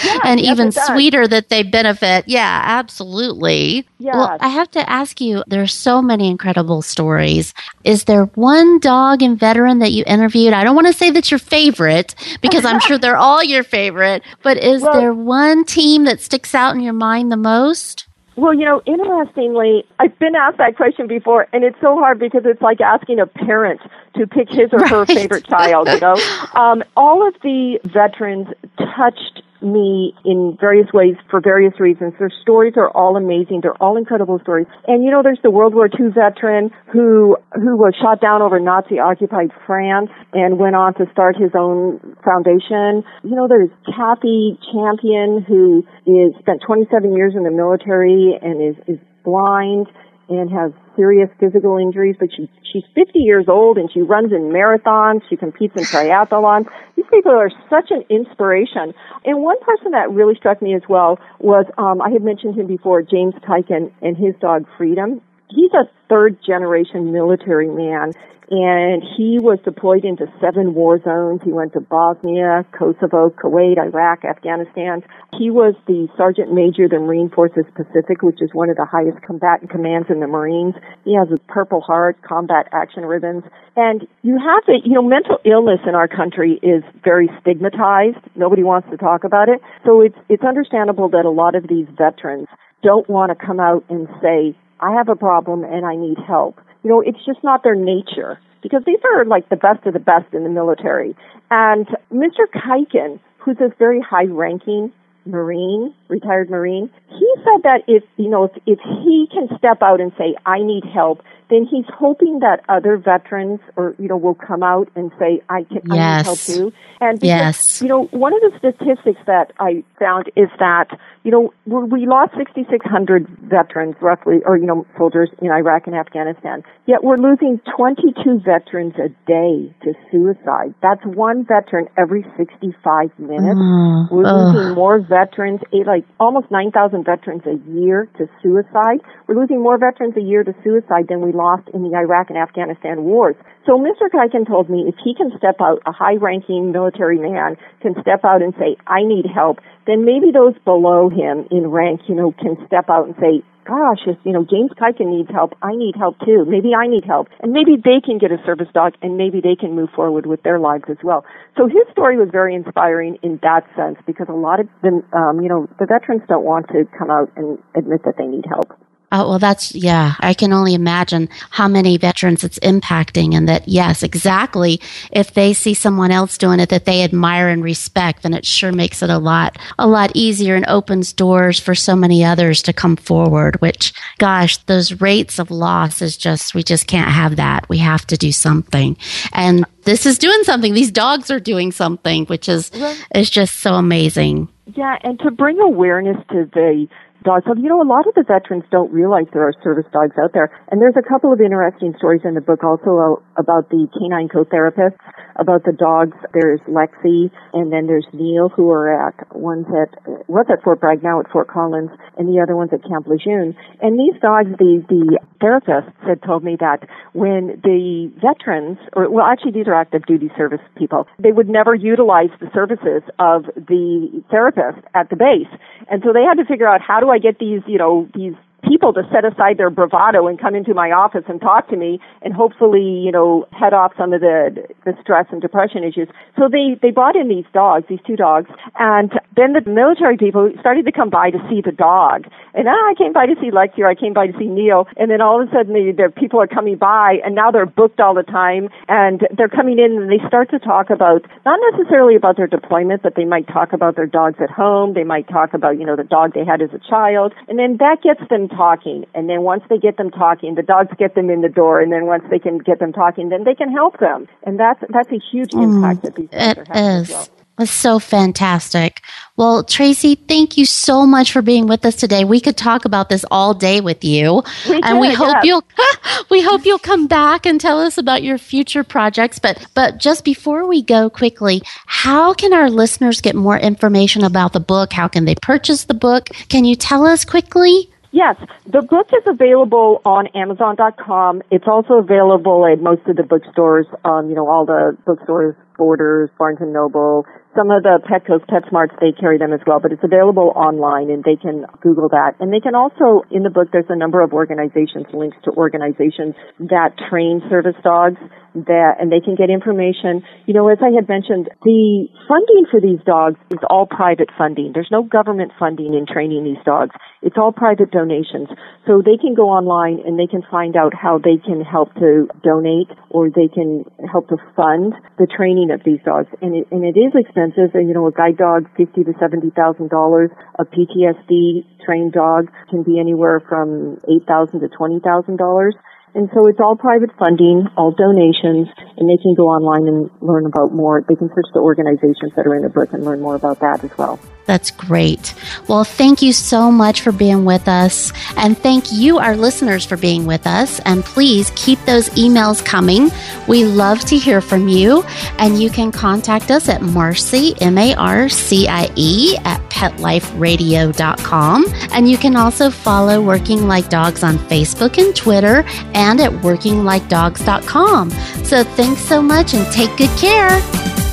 yeah, 0.04 0.19
and 0.24 0.39
yes, 0.39 0.52
even 0.52 0.72
sweeter 0.72 1.28
that 1.28 1.50
they 1.50 1.63
benefit. 1.63 2.26
Yeah, 2.28 2.62
absolutely. 2.65 3.88
Yeah. 4.00 4.17
Well, 4.17 4.38
I 4.39 4.50
have 4.50 4.69
to 4.72 4.89
ask 4.89 5.22
you 5.22 5.43
there's 5.48 5.74
so 5.74 6.02
many 6.02 6.28
incredible 6.28 6.82
stories. 6.82 7.54
Is 7.84 8.06
there 8.06 8.26
one 8.26 8.80
dog 8.80 9.22
and 9.22 9.39
veteran 9.39 9.80
that 9.80 9.91
you 9.91 10.04
interviewed? 10.08 10.54
I 10.54 10.63
don't 10.63 10.76
want 10.76 10.88
to 10.88 10.93
say 10.93 11.12
that's 11.12 11.30
your 11.30 11.39
favorite 11.39 12.15
because 12.41 12.65
I'm 12.65 12.80
sure 12.80 12.98
they're 12.98 13.17
all 13.17 13.43
your 13.43 13.63
favorite, 13.63 14.24
but 14.41 14.58
is 14.58 14.82
well, 14.84 15.00
there 15.00 15.13
one 15.13 15.65
team 15.65 16.06
that 16.06 16.19
sticks 16.19 16.56
out 16.56 16.76
in 16.76 16.82
your 16.82 16.93
mind 16.93 17.32
the 17.32 17.38
most? 17.38 18.08
Well, 18.36 18.54
you 18.54 18.65
know, 18.65 18.82
interestingly, 18.86 19.86
I've 20.00 20.17
been 20.17 20.36
asked 20.36 20.58
that 20.58 20.76
question 20.76 21.08
before, 21.08 21.48
and 21.54 21.63
it's 21.63 21.80
so 21.80 21.98
hard 21.98 22.17
because 22.19 22.41
it's 22.46 22.62
like 22.62 22.82
asking 22.82 23.19
a 23.19 23.28
parent 23.28 23.80
to 24.15 24.26
pick 24.26 24.50
his 24.50 24.69
or 24.74 24.88
her 24.88 25.06
favorite 25.06 25.46
child, 25.46 25.88
you 25.88 26.00
know. 26.00 26.15
Um, 26.56 26.84
all 26.96 27.28
of 27.28 27.34
the 27.41 27.80
veterans 27.84 28.48
touched 28.78 29.42
me 29.63 30.13
in 30.26 30.58
various 30.60 30.88
ways 30.93 31.15
for 31.30 31.41
various 31.41 31.80
reasons. 31.80 32.13
Their 32.19 32.32
stories 32.41 32.73
are 32.78 32.89
all 32.89 33.15
amazing. 33.17 33.62
They're 33.62 33.82
all 33.82 33.97
incredible 33.97 34.39
stories. 34.39 34.67
And 34.88 35.04
you 35.04 35.12
know, 35.12 35.23
there's 35.23 35.39
the 35.41 35.52
World 35.52 35.73
War 35.73 35.88
II 35.88 36.12
veteran 36.13 36.71
who 36.91 37.38
who 37.56 37.78
was 37.78 37.95
shot 37.99 38.21
down 38.21 38.41
over 38.41 38.60
Nazi 38.60 38.99
occupied 38.99 39.52
France 39.65 40.12
and 40.34 40.60
went 40.60 40.76
on 40.76 40.93
to 40.95 41.06
start 41.12 41.36
his 41.38 41.52
own 41.56 41.99
foundation. 42.23 43.04
You 43.23 43.36
know, 43.36 43.47
there's 43.47 43.71
Kathy 43.88 44.60
Champion 44.71 45.43
who 45.47 45.86
is 46.06 46.34
spent 46.39 46.62
27 46.65 47.15
years 47.15 47.34
in 47.36 47.43
the 47.43 47.52
military 47.52 48.38
and 48.41 48.62
is 48.62 48.76
is 48.88 48.99
blind 49.23 49.88
and 50.29 50.49
has 50.49 50.71
serious 50.95 51.29
physical 51.39 51.77
injuries, 51.77 52.15
but 52.19 52.29
she, 52.36 52.49
she's 52.71 52.83
50 52.95 53.19
years 53.19 53.45
old 53.47 53.77
and 53.77 53.91
she 53.91 54.01
runs 54.01 54.31
in 54.31 54.51
marathons. 54.51 55.21
She 55.29 55.36
competes 55.36 55.75
in 55.75 55.83
triathlons. 55.83 56.65
These 56.95 57.05
people 57.12 57.31
are 57.31 57.49
such 57.69 57.91
an 57.91 58.03
inspiration. 58.09 58.93
And 59.25 59.43
one 59.43 59.59
person 59.62 59.91
that 59.91 60.12
really 60.12 60.36
struck 60.36 60.62
me 60.62 60.75
as 60.75 60.83
well 60.88 61.19
was, 61.39 61.65
um, 61.77 62.01
I 62.01 62.09
had 62.09 62.23
mentioned 62.23 62.55
him 62.55 62.67
before, 62.67 63.01
James 63.01 63.33
Kuiken 63.47 63.91
and 64.01 64.17
his 64.17 64.36
dog 64.39 64.65
Freedom. 64.77 65.21
He's 65.54 65.72
a 65.74 65.89
third 66.10 66.38
generation 66.46 67.12
military 67.12 67.70
man 67.70 68.13
and 68.50 69.02
he 69.18 69.39
was 69.39 69.60
deployed 69.63 70.06
into 70.06 70.28
seven 70.42 70.74
war 70.74 71.02
zones. 71.02 71.42
He 71.44 71.52
went 71.52 71.74
to 71.74 71.80
Bosnia, 71.80 72.66
Kosovo, 72.72 73.30
Kuwait, 73.30 73.78
Iraq, 73.78 74.26
Afghanistan. 74.26 75.02
He 75.38 75.50
was 75.50 75.76
the 75.88 76.08
sergeant 76.18 76.54
major 76.54 76.86
of 76.86 76.92
the 76.92 77.00
Marine 77.00 77.30
Forces 77.30 77.66
Pacific, 77.74 78.22
which 78.22 78.42
is 78.42 78.54
one 78.54 78.70
of 78.70 78.76
the 78.76 78.86
highest 78.86 79.22
combatant 79.24 79.72
commands 79.72 80.10
in 80.10 80.20
the 80.20 80.28
Marines. 80.28 80.76
He 81.06 81.16
has 81.16 81.30
a 81.32 81.39
Purple 81.52 81.82
Heart, 81.82 82.22
combat 82.22 82.68
action 82.72 83.06
ribbons. 83.06 83.44
And 83.76 84.06
you 84.22 84.38
have 84.38 84.63
to, 84.66 84.78
you 84.86 84.94
know, 84.94 85.02
mental 85.02 85.39
illness 85.46 85.80
in 85.88 85.96
our 85.96 86.08
country 86.08 86.60
is 86.62 86.84
very 87.04 87.30
stigmatized. 87.42 88.22
Nobody 88.36 88.62
wants 88.62 88.89
to 88.92 88.98
talk 88.98 89.24
about 89.24 89.50
it. 89.50 89.62
So 89.86 90.02
it's, 90.02 90.18
it's 90.30 90.44
understandable 90.44 91.10
that 91.10 91.26
a 91.26 91.32
lot 91.32 91.56
of 91.56 91.68
these 91.68 91.88
veterans 91.98 92.48
don't 92.84 93.10
want 93.10 93.32
to 93.32 93.46
come 93.46 93.60
out 93.60 93.84
and 93.89 94.08
say, 94.22 94.54
I 94.84 94.91
have 94.98 95.10
a 95.10 95.15
problem 95.15 95.63
and 95.63 95.86
I 95.86 95.96
need 95.96 96.17
help 96.28 96.60
you 96.84 96.89
know, 96.89 97.02
it's 97.02 97.24
just 97.26 97.43
not 97.43 97.63
their 97.63 97.76
nature 97.76 98.39
because 98.62 98.84
these 98.86 99.00
are 99.15 99.26
like 99.26 99.50
the 99.50 99.56
best 99.56 99.86
of 99.86 99.93
the 99.93 100.00
best 100.00 100.34
in 100.34 100.43
the 100.43 100.50
military. 100.50 101.15
And 101.50 101.88
Mr. 102.12 102.46
Kuiken, 102.54 103.19
who's 103.38 103.58
a 103.60 103.74
very 103.80 104.02
high 104.02 104.26
ranking 104.26 104.91
Marine, 105.26 105.93
retired 106.10 106.50
Marine, 106.50 106.89
he 107.08 107.22
said 107.38 107.63
that 107.63 107.84
if, 107.88 108.04
you 108.17 108.30
know, 108.30 108.46
if, 108.46 108.52
if 108.65 108.80
he 108.80 109.28
can 109.32 109.48
step 109.58 109.82
out 109.82 110.02
and 110.02 110.12
say, 110.17 110.36
I 110.46 110.60
need 110.60 110.84
help, 110.86 111.22
then 111.50 111.67
he's 111.69 111.86
hoping 111.88 112.39
that 112.39 112.62
other 112.69 112.98
veterans 112.98 113.60
or, 113.76 113.96
you 114.00 114.08
know, 114.08 114.17
will 114.17 114.36
come 114.36 114.63
out 114.63 114.89
and 114.96 115.12
say, 115.19 115.41
I 115.50 115.63
can, 115.63 115.82
yes. 115.86 115.93
I 115.93 116.17
need 116.17 116.26
help 116.26 116.39
too. 116.39 116.74
And 117.00 117.19
because, 117.19 117.28
yes. 117.28 117.82
you 117.82 117.88
know, 117.88 118.06
one 118.06 118.34
of 118.34 118.41
the 118.41 118.58
statistics 118.58 119.19
that 119.28 119.52
I 119.60 119.84
found 120.00 120.32
is 120.36 120.50
that, 120.60 120.98
you 121.24 121.32
know, 121.32 121.54
we 121.65 122.06
lost 122.06 122.34
6,600 122.38 123.28
veterans 123.43 123.96
roughly, 124.02 124.38
or, 124.46 124.58
you 124.58 124.65
know, 124.65 124.86
soldiers 124.98 125.30
in 125.41 125.52
Iraq 125.52 125.88
and 125.88 125.96
Afghanistan. 125.96 126.63
Yet 126.86 127.04
we're 127.04 127.17
losing 127.17 127.62
22 127.78 128.41
veterans 128.43 128.96
a 128.96 129.10
day 129.28 129.74
to 129.84 129.93
suicide. 130.12 130.74
That's 130.82 131.04
one 131.06 131.46
veteran 131.46 131.88
every 131.98 132.26
65 132.36 133.12
minutes. 133.19 133.60
Mm, 133.60 134.12
we're 134.12 134.24
losing 134.24 134.76
more 134.76 135.00
veterans, 135.00 135.62
like 135.86 136.06
almost 136.19 136.50
9,000 136.52 137.06
veterans 137.06 137.22
a 137.27 137.55
year 137.71 138.09
to 138.17 138.27
suicide. 138.41 138.99
We're 139.27 139.39
losing 139.39 139.62
more 139.62 139.77
veterans 139.77 140.15
a 140.17 140.21
year 140.21 140.43
to 140.43 140.53
suicide 140.63 141.07
than 141.07 141.21
we 141.21 141.31
lost 141.31 141.69
in 141.73 141.83
the 141.83 141.95
Iraq 141.95 142.29
and 142.29 142.38
Afghanistan 142.38 143.03
wars. 143.03 143.36
So 143.65 143.79
Mr. 143.79 144.12
Kuiken 144.12 144.45
told 144.47 144.69
me 144.69 144.86
if 144.88 144.95
he 145.03 145.15
can 145.15 145.31
step 145.38 145.55
out, 145.62 145.79
a 145.86 145.91
high-ranking 145.91 146.71
military 146.71 147.17
man 147.17 147.55
can 147.81 147.95
step 148.01 148.25
out 148.25 148.41
and 148.41 148.53
say, 148.59 148.75
I 148.86 149.03
need 149.03 149.25
help, 149.25 149.59
then 149.88 150.03
maybe 150.03 150.31
those 150.33 150.53
below 150.65 151.09
him 151.09 151.47
in 151.49 151.67
rank, 151.71 152.01
you 152.07 152.15
know, 152.15 152.33
can 152.33 152.57
step 152.67 152.89
out 152.89 153.05
and 153.05 153.15
say, 153.15 153.43
gosh, 153.65 153.99
if, 154.08 154.17
you 154.23 154.32
know, 154.32 154.45
James 154.45 154.71
Kuiken 154.80 155.10
needs 155.10 155.30
help, 155.32 155.54
I 155.62 155.76
need 155.76 155.95
help 155.95 156.19
too. 156.19 156.45
Maybe 156.47 156.76
I 156.76 156.88
need 156.88 157.06
help. 157.06 157.28
And 157.41 157.52
maybe 157.52 157.76
they 157.76 157.99
can 158.04 158.17
get 158.17 158.32
a 158.32 158.38
service 158.45 158.67
dog 158.73 158.93
and 159.02 159.17
maybe 159.17 159.41
they 159.41 159.56
can 159.56 159.76
move 159.76 159.89
forward 159.95 160.26
with 160.26 160.43
their 160.43 160.60
lives 160.60 160.86
as 160.89 160.97
well. 161.04 161.26
So 161.58 161.67
his 161.67 161.84
story 161.91 162.17
was 162.17 162.30
very 162.32 162.56
inspiring 162.56 163.17
in 163.23 163.39
that 163.41 163.63
sense 163.76 163.97
because 164.06 164.28
a 164.30 164.34
lot 164.34 164.60
of 164.60 164.67
the, 164.82 165.02
um, 165.13 165.41
you 165.41 165.49
know, 165.49 165.67
the 165.80 165.86
veterans 165.86 166.23
don't 166.28 166.43
want 166.43 166.67
to 166.69 166.86
come 166.97 167.10
out 167.10 167.32
and 167.36 167.58
admit 167.76 168.04
that 168.06 168.15
they 168.17 168.26
need 168.26 168.45
help. 168.47 168.71
Oh, 169.15 169.30
well, 169.30 169.38
that's, 169.38 169.76
yeah, 169.76 170.15
I 170.21 170.34
can 170.34 170.52
only 170.52 170.73
imagine 170.73 171.30
how 171.52 171.67
many 171.67 171.97
veterans 171.97 172.43
it's 172.43 172.58
impacting. 172.60 173.36
And 173.36 173.47
that, 173.47 173.67
yes, 173.67 174.02
exactly. 174.02 174.82
If 175.12 175.36
they 175.36 175.54
see 175.54 175.76
someone 175.76 176.10
else 176.10 176.36
doing 176.36 176.60
it 176.60 176.69
that 176.69 176.86
they 176.86 177.04
admire 177.04 177.49
and 177.49 177.63
respect, 177.63 178.23
then 178.23 178.34
it 178.34 178.43
sure 178.43 178.71
makes 178.71 179.04
it 179.04 179.12
a 179.12 179.19
lot, 179.19 179.60
a 179.78 179.86
lot 179.86 180.12
easier 180.15 180.56
and 180.56 180.65
opens 180.67 181.13
doors 181.13 181.60
for 181.60 181.76
so 181.76 181.95
many 181.95 182.26
others 182.26 182.63
to 182.63 182.73
come 182.73 182.95
forward, 182.95 183.62
which, 183.62 183.93
gosh, 184.17 184.58
those 184.65 184.99
rates 184.99 185.38
of 185.38 185.52
loss 185.52 186.02
is 186.02 186.17
just, 186.17 186.56
we 186.56 186.63
just 186.63 186.88
can't 186.88 187.12
have 187.12 187.36
that. 187.36 187.69
We 187.69 187.78
have 187.78 188.08
to 188.08 188.17
do 188.17 188.32
something. 188.32 188.97
And 189.32 189.63
this 189.84 190.08
is 190.08 190.17
doing 190.17 190.41
something. 190.41 190.73
These 190.73 190.91
dogs 190.91 191.30
are 191.30 191.39
doing 191.39 191.71
something, 191.71 192.26
which 192.26 192.49
is, 192.49 192.71
is 193.13 193.30
just 193.30 193.60
so 193.60 193.76
amazing. 193.76 194.49
Yeah, 194.76 194.97
and 195.04 195.19
to 195.19 195.30
bring 195.30 195.60
awareness 195.60 196.17
to 196.32 196.49
the 196.52 196.88
dogs. 197.23 197.45
So, 197.47 197.55
you 197.55 197.69
know, 197.69 197.81
a 197.81 197.88
lot 197.88 198.07
of 198.07 198.13
the 198.13 198.23
veterans 198.23 198.63
don't 198.69 198.91
realize 198.91 199.25
there 199.33 199.47
are 199.47 199.53
service 199.63 199.86
dogs 199.91 200.15
out 200.21 200.33
there. 200.33 200.51
And 200.69 200.81
there's 200.81 200.97
a 200.97 201.01
couple 201.01 201.31
of 201.33 201.41
interesting 201.41 201.95
stories 201.97 202.21
in 202.23 202.33
the 202.36 202.41
book 202.41 202.63
also 202.63 203.23
about 203.38 203.69
the 203.69 203.88
canine 203.97 204.29
co-therapists, 204.29 204.99
about 205.36 205.63
the 205.63 205.73
dogs. 205.73 206.17
There's 206.33 206.59
Lexi, 206.67 207.31
and 207.54 207.72
then 207.72 207.88
there's 207.88 208.06
Neil, 208.13 208.50
who 208.50 208.72
are 208.72 209.08
at, 209.08 209.36
one's 209.36 209.68
at, 209.68 209.96
was 210.28 210.46
at 210.50 210.63
Fort 210.63 210.80
Bragg, 210.80 211.04
now 211.04 211.20
at 211.20 211.30
Fort 211.30 211.48
Collins, 211.48 211.92
and 212.18 212.28
the 212.28 212.42
other 212.42 212.56
one's 212.56 212.74
at 212.74 212.84
Camp 212.84 213.08
Lejeune. 213.08 213.56
And 213.82 214.00
these 214.00 214.20
dogs, 214.22 214.50
the, 214.58 214.84
the 214.89 215.20
therapists 215.39 215.94
had 216.08 216.22
told 216.24 216.44
me 216.44 216.58
that 216.60 216.88
when 217.13 217.62
the 217.63 218.12
veterans, 218.20 218.80
or, 218.94 219.10
well, 219.10 219.26
actually 219.26 219.52
these 219.52 219.68
are 219.68 219.76
active 219.76 220.06
duty 220.06 220.32
service 220.36 220.62
people, 220.76 221.08
they 221.20 221.32
would 221.32 221.48
never 221.48 221.76
utilize 221.76 222.30
the 222.39 222.50
services 222.54 223.04
of 223.20 223.46
the 223.56 224.24
therapist 224.32 224.86
at 224.96 225.10
the 225.10 225.16
base. 225.16 225.48
And 225.89 226.02
so 226.04 226.12
they 226.12 226.24
had 226.24 226.36
to 226.36 226.46
figure 226.46 226.68
out 226.68 226.82
how 226.82 227.00
do 227.00 227.10
I 227.10 227.20
get 227.20 227.39
these, 227.39 227.62
you 227.68 227.78
know, 227.78 228.10
these 228.16 228.34
people 228.63 228.93
to 228.93 229.04
set 229.12 229.26
aside 229.26 229.58
their 229.58 229.69
bravado 229.69 230.28
and 230.28 230.39
come 230.39 230.56
into 230.56 230.73
my 230.73 230.91
office 230.91 231.23
and 231.28 231.39
talk 231.39 231.69
to 231.69 231.78
me 231.78 231.99
and 232.21 232.34
hopefully, 232.34 232.82
you 232.82 233.12
know, 233.12 233.45
head 233.52 233.73
off 233.73 233.93
some 233.97 234.13
of 234.13 234.21
the 234.21 234.65
the 234.86 234.93
stress 235.02 235.26
and 235.32 235.41
depression 235.41 235.84
issues. 235.84 236.08
So 236.38 236.47
they 236.49 236.80
they 236.82 236.91
brought 236.91 237.15
in 237.15 237.28
these 237.28 237.45
dogs, 237.54 237.86
these 237.89 238.04
two 238.06 238.15
dogs, 238.15 238.49
and 238.80 239.12
then 239.36 239.54
the 239.54 239.62
military 239.69 240.17
people 240.17 240.52
started 240.60 240.86
to 240.86 240.91
come 240.91 241.10
by 241.10 241.32
to 241.32 241.39
see 241.49 241.62
the 241.62 241.71
dog. 241.71 242.26
And 242.54 242.67
ah, 242.67 242.71
I 242.71 242.93
came 242.97 243.13
by 243.13 243.26
to 243.26 243.36
see 243.41 243.52
Lexi 243.52 243.80
or 243.80 243.88
I 243.88 243.95
came 243.95 244.13
by 244.13 244.28
to 244.28 244.38
see 244.38 244.47
Neil, 244.47 244.88
and 244.97 245.10
then 245.10 245.21
all 245.21 245.41
of 245.41 245.47
a 245.47 245.52
sudden 245.52 245.73
the, 245.73 245.91
the 245.91 246.12
people 246.12 246.39
are 246.41 246.47
coming 246.47 246.78
by 246.78 247.19
and 247.23 247.36
now 247.36 247.52
they're 247.52 247.65
booked 247.65 247.99
all 247.99 248.13
the 248.13 248.23
time 248.23 248.69
and 248.88 249.26
they're 249.36 249.49
coming 249.49 249.80
in 249.80 249.97
and 249.97 250.10
they 250.10 250.21
start 250.28 250.49
to 250.52 250.60
talk 250.60 250.89
about 250.89 251.26
not 251.45 251.60
necessarily 251.71 252.15
about 252.15 252.38
their 252.38 252.47
deployment, 252.47 253.02
but 253.02 253.15
they 253.15 253.26
might 253.26 253.47
talk 253.47 253.73
about 253.73 253.95
their 253.95 254.06
dogs 254.06 254.38
at 254.39 254.49
home. 254.49 254.93
They 254.93 255.04
might 255.04 255.28
talk 255.28 255.54
about, 255.54 255.80
you 255.80 255.86
know, 255.86 255.95
the 255.95 256.04
dog 256.04 256.34
they 256.34 256.45
had 256.45 256.62
as 256.62 256.69
a 256.73 256.80
child. 256.80 257.34
And 257.47 257.58
then 257.58 257.78
that 257.78 258.02
gets 258.04 258.21
them 258.30 258.49
talking. 258.56 259.06
And 259.13 259.30
then 259.30 259.42
once 259.42 259.63
they 259.70 259.78
get 259.78 259.98
them 259.98 260.12
talking, 260.12 260.56
the 260.56 260.63
dogs 260.63 260.92
get 260.98 261.16
them 261.16 261.30
in 261.30 261.42
the 261.42 261.50
door. 261.50 261.82
And 261.82 261.92
then 261.92 262.06
once 262.06 262.24
they 262.30 262.39
can 262.39 262.58
get 262.58 262.80
them 262.80 262.94
talking, 262.94 263.30
then 263.30 263.44
they 263.44 263.56
can 263.56 263.72
help 263.72 264.00
them. 264.00 264.28
And 264.44 264.60
that's, 264.60 264.84
that's 264.89 265.12
a 265.12 265.20
huge 265.20 265.52
mm, 265.52 265.63
impact 265.63 266.04
that 266.04 266.16
these 266.16 266.30
things 266.30 266.58
are 266.58 266.66
having 266.68 267.02
as 267.02 267.10
well. 267.10 267.28
That's 267.58 267.70
so 267.70 268.00
fantastic. 268.00 269.02
Well, 269.38 269.63
Tracy, 269.63 270.16
thank 270.16 270.58
you 270.58 270.66
so 270.66 271.06
much 271.06 271.32
for 271.32 271.44
being 271.44 271.68
with 271.68 271.86
us 271.86 271.96
today. 271.96 272.24
We 272.24 272.42
could 272.42 272.58
talk 272.58 272.84
about 272.84 273.10
this 273.10 273.24
all 273.30 273.54
day 273.54 273.80
with 273.80 274.04
you. 274.04 274.42
We 274.68 274.82
and 274.82 275.00
we 275.00 275.13
hope 275.13 275.36
yeah. 275.36 275.42
you'll 275.44 275.63
we 276.32 276.42
hope 276.42 276.66
you'll 276.66 276.80
come 276.80 277.06
back 277.06 277.46
and 277.46 277.62
tell 277.62 277.80
us 277.80 278.00
about 278.00 278.24
your 278.24 278.39
future 278.39 278.84
projects. 278.84 279.38
But 279.38 279.68
but 279.76 280.00
just 280.00 280.26
before 280.26 280.68
we 280.68 280.82
go 280.82 281.12
quickly, 281.12 281.62
how 281.86 282.34
can 282.34 282.54
our 282.54 282.72
listeners 282.72 283.22
get 283.22 283.36
more 283.36 283.58
information 283.58 284.24
about 284.24 284.54
the 284.54 284.60
book? 284.60 284.92
How 284.92 285.08
can 285.08 285.26
they 285.26 285.36
purchase 285.36 285.84
the 285.84 285.94
book? 285.94 286.30
Can 286.50 286.66
you 286.66 286.76
tell 286.76 287.06
us 287.06 287.24
quickly? 287.24 287.92
Yes, 288.13 288.36
the 288.67 288.84
book 288.84 289.10
is 289.12 289.23
available 289.26 289.99
on 290.06 290.28
Amazon.com. 290.36 291.41
It's 291.49 291.67
also 291.67 291.95
available 291.95 292.63
at 292.67 292.80
most 292.80 293.02
of 293.08 293.15
the 293.15 293.23
bookstores, 293.23 293.88
um, 294.06 294.30
you 294.30 294.36
know, 294.36 294.47
all 294.47 294.67
the 294.67 294.95
bookstores, 295.04 295.56
Borders, 295.77 296.29
Barnes 296.38 296.59
and 296.62 296.73
Noble, 296.73 297.25
some 297.55 297.69
of 297.69 297.83
the 297.83 298.01
Petco's, 298.01 298.41
PetSmarts, 298.49 298.97
they 298.99 299.13
carry 299.13 299.38
them 299.38 299.53
as 299.53 299.62
well, 299.65 299.79
but 299.79 299.91
it's 299.91 300.03
available 300.03 300.51
online 300.55 301.09
and 301.09 301.23
they 301.23 301.36
can 301.36 301.65
Google 301.81 302.09
that. 302.09 302.33
And 302.39 302.51
they 302.51 302.59
can 302.59 302.73
also, 302.73 303.21
in 303.29 303.43
the 303.43 303.49
book, 303.49 303.69
there's 303.71 303.89
a 303.89 303.95
number 303.95 304.21
of 304.21 304.33
organizations, 304.33 305.05
links 305.13 305.38
to 305.45 305.51
organizations 305.51 306.33
that 306.59 306.97
train 307.09 307.41
service 307.49 307.77
dogs 307.83 308.17
that, 308.55 308.97
and 308.99 309.12
they 309.12 309.21
can 309.21 309.36
get 309.36 309.49
information. 309.49 310.25
You 310.45 310.53
know, 310.53 310.69
as 310.69 310.77
I 310.81 310.93
had 310.93 311.09
mentioned, 311.09 311.49
the 311.62 312.07
funding 312.27 312.65
for 312.69 312.81
these 312.81 313.01
dogs 313.05 313.38
is 313.51 313.62
all 313.69 313.86
private 313.86 314.29
funding. 314.38 314.71
There's 314.73 314.91
no 314.91 315.03
government 315.03 315.53
funding 315.57 315.93
in 315.93 316.05
training 316.05 316.43
these 316.43 316.62
dogs. 316.65 316.95
It's 317.21 317.38
all 317.38 317.51
private 317.51 317.91
donations. 317.91 318.49
So 318.86 319.01
they 319.01 319.17
can 319.17 319.33
go 319.33 319.49
online 319.49 320.01
and 320.05 320.19
they 320.19 320.27
can 320.27 320.43
find 320.49 320.75
out 320.75 320.93
how 320.93 321.17
they 321.17 321.38
can 321.38 321.62
help 321.62 321.93
to 321.95 322.27
donate 322.43 322.89
or 323.09 323.29
they 323.29 323.47
can 323.47 323.86
help 324.12 324.29
to 324.29 324.38
fund 324.55 324.93
the 325.17 325.25
training 325.25 325.62
of 325.71 325.82
these 325.84 325.99
dogs. 326.06 326.28
And 326.41 326.56
it, 326.56 326.67
and 326.71 326.84
it 326.84 326.97
is 326.97 327.13
expensive 327.15 327.76
And 327.76 327.88
You 327.88 327.93
know, 327.93 328.08
a 328.08 328.12
guide 328.12 328.38
dog, 328.38 328.67
fifty 328.76 329.04
to 329.04 329.13
seventy 329.19 329.52
thousand 329.52 329.89
dollars. 329.89 330.30
A 330.60 330.65
PTSD 330.65 331.65
trained 331.86 332.13
dog 332.13 332.49
can 332.69 332.84
be 332.84 332.99
anywhere 332.99 333.39
from 333.39 333.99
eight 334.10 334.26
thousand 334.28 334.62
to 334.62 334.69
twenty 334.69 334.99
thousand 334.99 335.38
dollars. 335.38 335.76
And 336.15 336.30
so 336.34 336.45
it's 336.45 336.60
all 336.60 336.76
private 336.76 337.10
funding, 337.17 337.65
all 337.76 337.91
donations, 337.91 338.69
and 338.97 339.10
they 339.10 339.17
can 339.17 339.34
go 339.34 339.49
online 339.49 339.88
and 339.88 340.12
learn 340.21 340.45
about 340.45 340.71
more. 340.71 341.02
They 341.02 341.15
can 341.15 341.30
search 341.30 341.49
the 341.54 341.60
organizations 341.60 342.34
that 342.36 342.45
are 342.45 342.56
in 342.56 342.62
the 342.62 342.69
book 342.69 342.93
and 342.93 343.04
learn 343.04 343.19
more 343.19 343.36
about 343.36 343.60
that 343.62 343.84
as 343.84 343.97
well. 343.97 344.19
That's 344.45 344.71
great. 344.71 345.34
Well, 345.67 345.84
thank 345.84 346.21
you 346.21 346.34
so 346.34 346.69
much 346.71 347.01
for 347.01 347.12
being 347.12 347.45
with 347.45 347.67
us. 347.67 348.12
And 348.36 348.58
thank 348.58 348.91
you, 348.91 349.17
our 349.17 349.36
listeners, 349.38 349.86
for 349.86 349.95
being 349.97 350.25
with 350.25 350.45
us. 350.45 350.79
And 350.82 351.06
please 351.06 351.51
keep 351.56 351.79
those 351.86 352.10
emails 352.10 352.63
coming. 352.65 353.10
We 353.47 353.63
love 353.65 354.01
to 354.01 354.17
hear 354.17 354.41
from 354.41 354.67
you. 354.67 355.03
And 355.38 355.62
you 355.62 355.69
can 355.69 355.91
contact 355.91 356.51
us 356.51 356.67
at 356.67 356.82
Marcie, 356.82 357.53
M 357.62 357.77
A 357.77 357.93
R 357.95 358.27
C 358.29 358.67
I 358.67 358.89
E, 358.95 359.38
at 359.45 359.62
petliferadio.com. 359.69 361.65
And 361.93 362.10
you 362.10 362.17
can 362.17 362.36
also 362.36 362.69
follow 362.69 363.21
Working 363.21 363.67
Like 363.67 363.89
Dogs 363.89 364.23
on 364.23 364.38
Facebook 364.38 364.97
and 364.97 365.15
Twitter 365.15 365.63
and 365.93 366.19
at 366.19 366.32
workinglikedogs.com. 366.32 368.12
So 368.43 368.63
thanks 368.63 369.01
so 369.01 369.21
much 369.21 369.53
and 369.53 369.65
take 369.71 369.95
good 369.97 370.10
care. 370.17 371.12